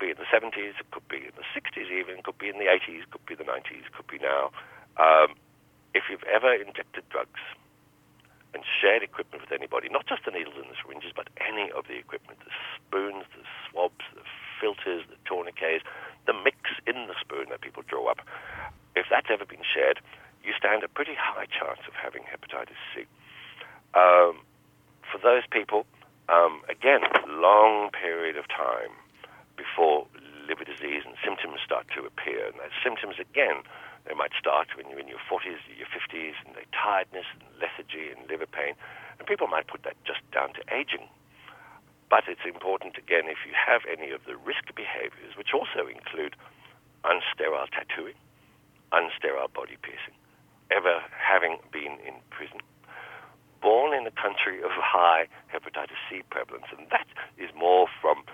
Could 0.00 0.16
be 0.16 0.16
in 0.16 0.24
the 0.24 0.32
70s, 0.32 0.80
it 0.80 0.88
could 0.96 1.04
be 1.12 1.28
in 1.28 1.36
the 1.36 1.44
60s 1.52 1.92
even, 1.92 2.16
it 2.16 2.24
could 2.24 2.38
be 2.38 2.48
in 2.48 2.56
the 2.56 2.72
80s, 2.72 3.04
could 3.12 3.24
be 3.28 3.34
the 3.36 3.44
90s, 3.44 3.84
could 3.92 4.08
be 4.08 4.16
now. 4.16 4.48
Um, 4.96 5.36
if 5.92 6.08
you've 6.08 6.24
ever 6.24 6.54
injected 6.56 7.04
drugs 7.12 7.44
and 8.56 8.64
shared 8.64 9.02
equipment 9.02 9.44
with 9.44 9.52
anybody, 9.52 9.92
not 9.92 10.08
just 10.08 10.24
the 10.24 10.32
needles 10.32 10.56
and 10.56 10.72
the 10.72 10.78
syringes, 10.80 11.12
but 11.14 11.28
any 11.36 11.68
of 11.76 11.84
the 11.84 12.00
equipment, 12.00 12.40
the 12.40 12.54
spoons, 12.80 13.28
the 13.36 13.44
swabs, 13.68 14.00
the 14.16 14.24
filters, 14.56 15.04
the 15.12 15.20
tourniquets, 15.28 15.84
the 16.24 16.32
mix 16.32 16.56
in 16.88 17.04
the 17.04 17.16
spoon 17.20 17.52
that 17.52 17.60
people 17.60 17.84
draw 17.84 18.08
up. 18.08 18.24
If 18.96 19.12
that's 19.12 19.28
ever 19.28 19.44
been 19.44 19.68
shared, 19.68 20.00
you 20.40 20.56
stand 20.56 20.80
a 20.80 20.88
pretty 20.88 21.12
high 21.12 21.44
chance 21.44 21.84
of 21.84 21.92
having 21.92 22.24
hepatitis 22.24 22.80
C. 22.96 23.04
Um, 23.92 24.40
for 25.04 25.20
those 25.20 25.44
people, 25.52 25.84
um, 26.32 26.64
again, 26.72 27.04
long 27.28 27.92
period 27.92 28.40
of 28.40 28.48
time 28.48 28.96
before 29.60 30.08
liver 30.48 30.64
disease 30.64 31.04
and 31.04 31.20
symptoms 31.20 31.60
start 31.60 31.84
to 31.92 32.08
appear. 32.08 32.48
And 32.48 32.56
those 32.56 32.74
symptoms, 32.80 33.20
again, 33.20 33.60
they 34.08 34.16
might 34.16 34.32
start 34.32 34.72
when 34.72 34.88
you're 34.88 34.98
in 34.98 35.12
your 35.12 35.20
40s, 35.28 35.60
your 35.68 35.90
50s, 35.92 36.34
and 36.48 36.56
they 36.56 36.64
tiredness 36.72 37.28
and 37.36 37.44
lethargy 37.60 38.08
and 38.08 38.24
liver 38.24 38.48
pain. 38.48 38.72
And 39.20 39.28
people 39.28 39.46
might 39.46 39.68
put 39.68 39.84
that 39.84 40.00
just 40.08 40.24
down 40.32 40.56
to 40.56 40.62
aging. 40.72 41.04
But 42.08 42.24
it's 42.26 42.42
important, 42.48 42.96
again, 42.96 43.28
if 43.28 43.44
you 43.46 43.52
have 43.54 43.84
any 43.86 44.10
of 44.10 44.24
the 44.24 44.34
risk 44.34 44.72
behaviors, 44.74 45.36
which 45.36 45.54
also 45.54 45.86
include 45.86 46.34
unsterile 47.04 47.70
tattooing, 47.70 48.18
unsterile 48.90 49.52
body 49.52 49.78
piercing, 49.84 50.16
ever 50.72 51.04
having 51.14 51.62
been 51.70 52.02
in 52.02 52.18
prison, 52.34 52.58
born 53.62 53.94
in 53.94 54.08
a 54.08 54.10
country 54.10 54.58
of 54.64 54.72
high 54.74 55.28
hepatitis 55.54 56.00
C 56.08 56.22
prevalence, 56.30 56.66
and 56.76 56.88
that 56.90 57.06
is 57.38 57.50
more 57.54 57.86
from 58.00 58.24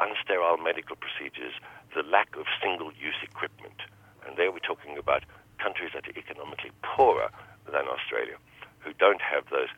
unsterile 0.00 0.62
medical 0.62 0.96
procedures, 0.96 1.54
the 1.94 2.02
lack 2.02 2.34
of 2.36 2.46
single 2.62 2.92
use 2.94 3.18
equipment. 3.22 3.86
And 4.26 4.36
there 4.36 4.50
we're 4.50 4.64
talking 4.64 4.98
about 4.98 5.22
countries 5.58 5.90
that 5.94 6.08
are 6.08 6.16
economically 6.18 6.72
poorer 6.82 7.30
than 7.70 7.86
Australia, 7.86 8.36
who 8.80 8.92
don't 8.94 9.20
have 9.20 9.44
those 9.50 9.68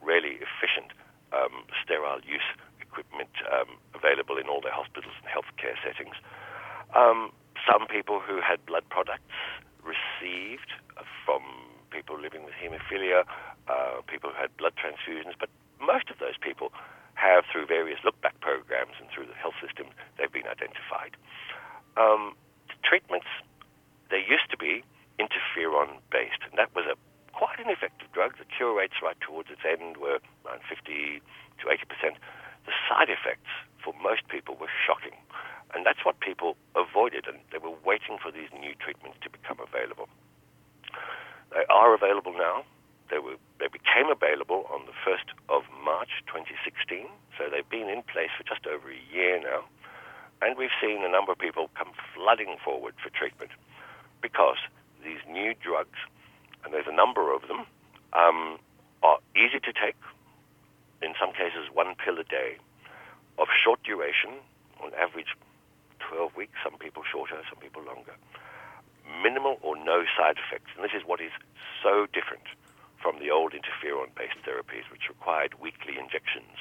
really 0.00 0.38
efficient 0.40 0.92
um, 1.32 1.66
sterile 1.82 2.20
use 2.24 2.46
equipment 2.80 3.30
um, 3.52 3.76
available 3.94 4.38
in 4.38 4.48
all 4.48 4.60
their 4.60 4.72
hospitals 4.72 5.12
and 5.20 5.28
healthcare 5.28 5.76
settings. 5.84 6.16
Um, 6.94 7.32
some 7.66 7.86
people 7.86 8.20
who 8.20 8.40
had 8.40 8.64
blood 8.64 8.84
products 8.88 9.36
received 9.82 10.72
uh, 10.96 11.02
from 11.24 11.42
people 11.90 12.18
living 12.18 12.44
with 12.44 12.54
haemophilia, 12.54 13.24
uh, 13.68 14.00
people 14.06 14.30
who 14.30 14.36
had 14.36 14.56
blood 14.56 14.72
transfusions, 14.78 15.34
but 15.38 15.50
most 15.80 16.10
of 16.10 16.18
those 16.18 16.38
people 16.40 16.72
have, 17.16 17.44
through 17.50 17.66
various 17.66 17.98
look-back 18.04 18.38
programs 18.40 18.94
and 19.00 19.08
through 19.10 19.26
the 19.26 19.34
health 19.34 19.56
system, 19.60 19.88
they've 20.16 20.32
been 20.32 20.46
identified. 20.46 21.16
Um, 21.96 22.36
treatments, 22.84 23.26
they 24.10 24.22
used 24.22 24.48
to 24.52 24.56
be 24.56 24.84
interferon-based, 25.18 26.44
and 26.44 26.54
that 26.56 26.70
was 26.76 26.84
a 26.86 26.96
quite 27.32 27.60
an 27.60 27.68
effective 27.68 28.08
drug. 28.12 28.36
The 28.38 28.48
cure 28.48 28.72
rates 28.72 28.96
right 29.02 29.16
towards 29.20 29.50
its 29.50 29.60
end 29.64 29.96
were 29.96 30.20
around 30.44 30.60
50 30.68 31.20
to 31.60 31.64
80 31.68 31.84
percent 31.84 32.14
the 32.66 32.72
side 32.90 33.08
effects 33.08 33.48
for 33.82 33.94
most 34.02 34.26
people 34.28 34.58
were 34.58 34.70
shocking. 34.84 35.14
And 35.74 35.86
that's 35.86 36.04
what 36.04 36.18
people 36.20 36.56
avoided, 36.74 37.26
and 37.26 37.38
they 37.52 37.58
were 37.58 37.74
waiting 37.84 38.18
for 38.18 38.30
these 38.30 38.50
new 38.52 38.74
treatments 38.74 39.18
to 39.22 39.30
become 39.30 39.58
available. 39.62 40.08
They 41.54 41.64
are 41.70 41.94
available 41.94 42.32
now. 42.32 42.64
They, 43.10 43.18
were, 43.18 43.38
they 43.58 43.68
became 43.70 44.10
available 44.10 44.66
on 44.72 44.82
the 44.86 44.96
1st 45.06 45.30
of 45.48 45.62
March 45.84 46.10
2016, 46.26 47.06
so 47.38 47.46
they've 47.50 47.68
been 47.68 47.88
in 47.88 48.02
place 48.02 48.34
for 48.36 48.42
just 48.42 48.66
over 48.66 48.90
a 48.90 49.02
year 49.14 49.40
now. 49.40 49.62
And 50.42 50.58
we've 50.58 50.74
seen 50.82 51.04
a 51.04 51.08
number 51.08 51.32
of 51.32 51.38
people 51.38 51.70
come 51.78 51.92
flooding 52.14 52.56
forward 52.62 52.94
for 53.02 53.10
treatment 53.10 53.50
because 54.20 54.58
these 55.04 55.22
new 55.30 55.54
drugs, 55.54 55.98
and 56.64 56.74
there's 56.74 56.90
a 56.90 56.94
number 56.94 57.32
of 57.32 57.46
them, 57.48 57.64
um, 58.12 58.58
are 59.02 59.18
easy 59.36 59.60
to 59.62 59.72
take, 59.72 59.96
in 61.00 61.14
some 61.18 61.30
cases 61.32 61.70
one 61.72 61.94
pill 61.94 62.18
a 62.18 62.24
day, 62.24 62.58
of 63.38 63.46
short 63.54 63.82
duration, 63.84 64.42
on 64.82 64.90
average 64.98 65.30
12 66.00 66.34
weeks, 66.36 66.58
some 66.64 66.76
people 66.78 67.02
shorter, 67.06 67.38
some 67.48 67.58
people 67.60 67.82
longer. 67.82 68.14
Minimal 69.22 69.58
or 69.62 69.76
no 69.76 70.04
side 70.18 70.36
effects. 70.42 70.70
And 70.74 70.84
this 70.84 70.92
is 70.92 71.06
what 71.06 71.20
is 71.20 71.32
so 71.82 72.06
different 72.12 72.44
from 73.06 73.22
the 73.22 73.30
old 73.30 73.54
interferon 73.54 74.10
based 74.18 74.34
therapies, 74.42 74.82
which 74.90 75.06
required 75.06 75.54
weekly 75.62 75.94
injections. 75.94 76.58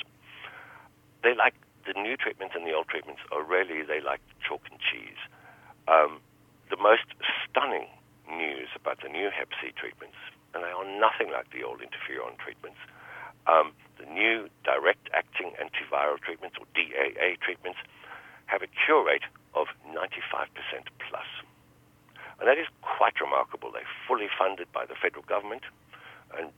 They 1.26 1.34
like 1.34 1.58
the 1.90 1.98
new 1.98 2.14
treatments 2.14 2.54
and 2.54 2.70
the 2.70 2.74
old 2.78 2.86
treatments 2.86 3.26
are 3.34 3.42
really, 3.42 3.82
they 3.82 3.98
like 3.98 4.22
chalk 4.46 4.62
and 4.70 4.78
cheese. 4.78 5.18
Um, 5.90 6.22
the 6.70 6.78
most 6.78 7.10
stunning 7.42 7.90
news 8.30 8.70
about 8.78 9.02
the 9.02 9.10
new 9.10 9.34
Hep 9.34 9.50
C 9.58 9.74
treatments, 9.74 10.22
and 10.54 10.62
they 10.62 10.70
are 10.70 10.86
nothing 10.86 11.34
like 11.34 11.50
the 11.50 11.66
old 11.66 11.82
interferon 11.82 12.38
treatments, 12.38 12.78
um, 13.50 13.74
the 13.98 14.06
new 14.06 14.46
direct 14.62 15.10
acting 15.18 15.50
antiviral 15.58 16.22
treatments, 16.22 16.62
or 16.62 16.70
DAA 16.78 17.42
treatments, 17.42 17.82
have 18.46 18.62
a 18.62 18.70
cure 18.70 19.02
rate 19.02 19.26
of 19.58 19.66
95% 19.90 20.06
plus. 21.10 21.30
And 22.38 22.46
that 22.46 22.62
is 22.62 22.70
quite 22.86 23.18
remarkable. 23.18 23.72
They're 23.74 23.90
fully 24.06 24.30
funded 24.30 24.70
by 24.72 24.86
the 24.86 24.94
federal 24.94 25.26
government. 25.26 25.66
And 26.38 26.52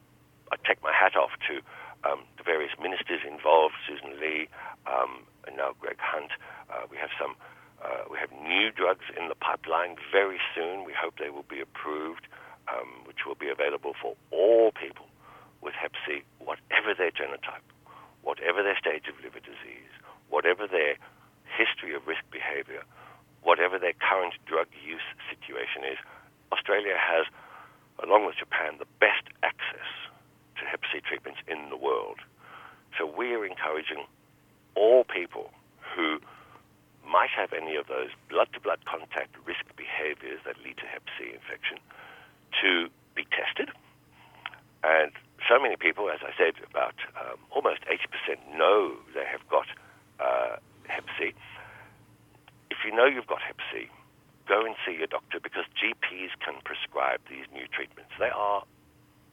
I 0.51 0.55
take 0.67 0.81
my 0.83 0.93
hat 0.93 1.15
off 1.15 1.31
to 1.47 1.61
um, 2.07 2.23
the 2.37 2.43
various 2.43 2.71
ministers 2.81 3.21
involved, 3.27 3.75
Sussan 3.87 4.19
Ley, 4.19 4.47
um, 4.85 5.23
and 5.45 5.57
now 5.57 5.73
Greg 5.79 5.97
Hunt. 5.99 6.31
Uh, 6.69 6.85
we 6.89 6.97
have 6.97 7.09
some. 7.19 7.35
Uh, 7.77 8.09
we 8.09 8.17
have 8.17 8.31
new 8.31 8.71
drugs 8.71 9.05
in 9.13 9.29
the 9.29 9.35
pipeline 9.35 9.97
very 10.11 10.39
soon. 10.55 10.83
We 10.83 10.93
hope 10.97 11.13
they 11.21 11.29
will 11.29 11.45
be 11.45 11.61
approved, 11.61 12.25
um, 12.67 13.05
which 13.05 13.21
will 13.25 13.37
be 13.37 13.49
available 13.49 13.93
for 14.01 14.15
all 14.31 14.71
people 14.71 15.05
with 15.61 15.75
Hep 15.75 15.93
C, 16.05 16.23
whatever 16.39 16.97
their 16.97 17.11
genotype, 17.11 17.65
whatever 18.23 18.63
their 18.63 18.77
stage 18.77 19.05
of 19.07 19.15
liver 19.23 19.39
disease, 19.39 19.93
whatever 20.29 20.65
their 20.65 20.97
history 21.45 21.93
of 21.93 22.07
risk 22.07 22.25
behavior, 22.31 22.81
whatever 23.43 23.77
their 23.77 23.93
current 23.93 24.33
drug 24.45 24.67
use 24.85 25.05
situation 25.29 25.85
is. 25.85 25.97
Australia 26.51 26.95
has, 26.97 27.25
along 28.03 28.25
with 28.25 28.35
Japan, 28.35 28.77
the 28.79 28.89
best 28.99 29.23
access 29.77 29.93
to 30.59 30.65
Hep 30.65 30.81
C 30.91 30.99
treatments 31.01 31.39
in 31.47 31.69
the 31.69 31.77
world. 31.77 32.19
So 32.97 33.05
we 33.05 33.33
are 33.33 33.45
encouraging 33.45 34.05
all 34.75 35.03
people 35.03 35.51
who 35.95 36.19
might 37.05 37.29
have 37.29 37.53
any 37.53 37.75
of 37.75 37.87
those 37.87 38.09
blood 38.29 38.49
to 38.53 38.59
blood 38.59 38.79
contact 38.85 39.35
risk 39.45 39.63
behaviors 39.77 40.39
that 40.45 40.57
lead 40.63 40.77
to 40.77 40.85
Hep 40.85 41.03
C 41.17 41.29
infection 41.33 41.77
to 42.61 42.89
be 43.15 43.25
tested. 43.29 43.73
And 44.83 45.11
so 45.47 45.59
many 45.61 45.75
people, 45.75 46.09
as 46.09 46.19
I 46.21 46.33
said, 46.37 46.53
about 46.69 46.95
um, 47.15 47.37
almost 47.51 47.81
80% 47.85 48.57
know 48.57 48.93
they 49.13 49.25
have 49.25 49.45
got 49.49 49.67
uh, 50.19 50.57
Hep 50.87 51.05
C. 51.19 51.33
If 52.69 52.77
you 52.85 52.95
know 52.95 53.05
you've 53.05 53.27
got 53.27 53.41
Hep 53.41 53.57
C, 53.71 53.87
go 54.47 54.65
and 54.65 54.75
see 54.85 54.97
your 54.97 55.07
doctor 55.07 55.39
because 55.39 55.65
GPs 55.77 56.33
can 56.43 56.55
prescribe 56.63 57.19
these 57.29 57.45
new 57.53 57.67
treatments. 57.67 58.11
They 58.19 58.29
are 58.33 58.63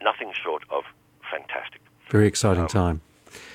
nothing 0.01 0.31
short 0.33 0.63
of 0.69 0.83
fantastic. 1.29 1.81
Very 2.09 2.27
exciting 2.27 2.63
um, 2.63 2.67
time. 2.67 3.01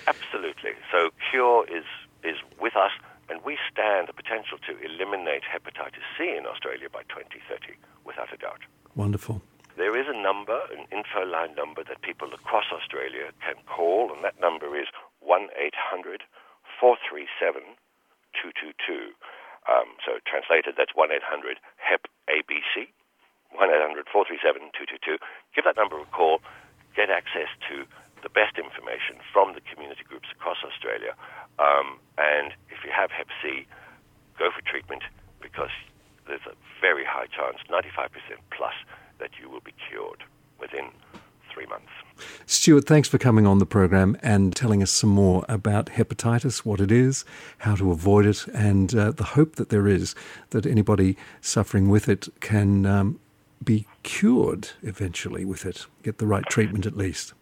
Absolutely. 0.06 0.72
So 0.90 1.10
Cure 1.30 1.66
is 1.70 1.84
is 2.22 2.36
with 2.60 2.76
us, 2.76 2.92
and 3.30 3.40
we 3.44 3.56
stand 3.70 4.08
the 4.08 4.12
potential 4.12 4.58
to 4.68 4.76
eliminate 4.84 5.42
hepatitis 5.48 6.04
C 6.18 6.36
in 6.36 6.44
Australia 6.44 6.88
by 6.92 7.02
2030, 7.08 7.78
without 8.04 8.32
a 8.32 8.36
doubt. 8.36 8.60
Wonderful. 8.94 9.40
There 9.76 9.96
is 9.96 10.04
a 10.08 10.12
number, 10.12 10.60
an 10.76 10.84
info 10.92 11.24
line 11.24 11.54
number 11.54 11.82
that 11.84 12.02
people 12.02 12.28
across 12.34 12.68
Australia 12.68 13.32
can 13.40 13.56
call, 13.64 14.12
and 14.12 14.22
that 14.24 14.38
number 14.38 14.76
is 14.76 14.88
1 15.20 15.48
800 15.56 16.24
437 16.76 17.62
222. 18.36 19.16
Um, 19.68 19.96
so 20.04 20.20
translated, 20.26 20.74
that's 20.76 20.92
1 20.92 21.12
800 21.12 21.60
HEP 21.80 22.08
ABC, 22.28 22.92
1 23.54 23.68
800 23.68 24.06
437 24.08 24.70
222. 24.72 25.18
Give 25.54 25.64
that 25.64 25.76
number 25.76 25.98
a 25.98 26.06
call, 26.14 26.40
get 26.94 27.10
access 27.10 27.50
to 27.68 27.86
the 28.22 28.28
best 28.28 28.58
information 28.58 29.16
from 29.32 29.54
the 29.54 29.62
community 29.64 30.04
groups 30.04 30.28
across 30.32 30.58
Australia. 30.64 31.16
Um, 31.58 31.98
and 32.18 32.52
if 32.68 32.84
you 32.84 32.92
have 32.92 33.10
Hep 33.10 33.28
C, 33.42 33.66
go 34.38 34.50
for 34.52 34.62
treatment 34.62 35.02
because 35.40 35.72
there's 36.26 36.44
a 36.46 36.54
very 36.80 37.04
high 37.04 37.26
chance, 37.26 37.58
95% 37.68 38.12
plus, 38.50 38.74
that 39.18 39.30
you 39.40 39.48
will 39.48 39.60
be 39.60 39.74
cured 39.88 40.22
within 40.60 40.90
three 41.52 41.66
months. 41.66 41.90
Stuart, 42.46 42.86
thanks 42.86 43.08
for 43.08 43.18
coming 43.18 43.46
on 43.46 43.58
the 43.58 43.66
program 43.66 44.16
and 44.22 44.54
telling 44.54 44.82
us 44.82 44.90
some 44.90 45.10
more 45.10 45.44
about 45.48 45.86
hepatitis, 45.86 46.58
what 46.58 46.80
it 46.80 46.92
is, 46.92 47.24
how 47.58 47.74
to 47.74 47.90
avoid 47.90 48.26
it, 48.26 48.46
and 48.48 48.94
uh, 48.94 49.10
the 49.10 49.24
hope 49.24 49.56
that 49.56 49.70
there 49.70 49.88
is 49.88 50.14
that 50.50 50.66
anybody 50.66 51.16
suffering 51.40 51.88
with 51.88 52.08
it 52.08 52.28
can 52.40 52.86
um, 52.86 53.18
be 53.64 53.86
cured 54.02 54.70
eventually 54.82 55.44
with 55.44 55.66
it, 55.66 55.86
get 56.02 56.18
the 56.18 56.26
right 56.26 56.44
treatment 56.46 56.86
at 56.86 56.96
least. 56.96 57.34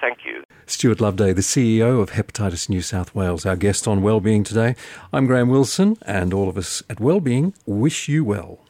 Thank 0.00 0.24
you. 0.24 0.44
Stuart 0.66 0.98
Loveday, 0.98 1.34
the 1.34 1.40
CEO 1.40 2.00
of 2.00 2.10
Hepatitis 2.10 2.68
New 2.68 2.82
South 2.82 3.14
Wales, 3.14 3.46
our 3.46 3.56
guest 3.56 3.88
on 3.88 4.02
Wellbeing 4.02 4.44
today. 4.44 4.76
I'm 5.12 5.26
Graham 5.26 5.48
Wilson, 5.48 5.96
and 6.02 6.32
all 6.32 6.48
of 6.48 6.58
us 6.58 6.82
at 6.88 7.00
Wellbeing 7.00 7.54
wish 7.66 8.08
you 8.08 8.22
well. 8.22 8.60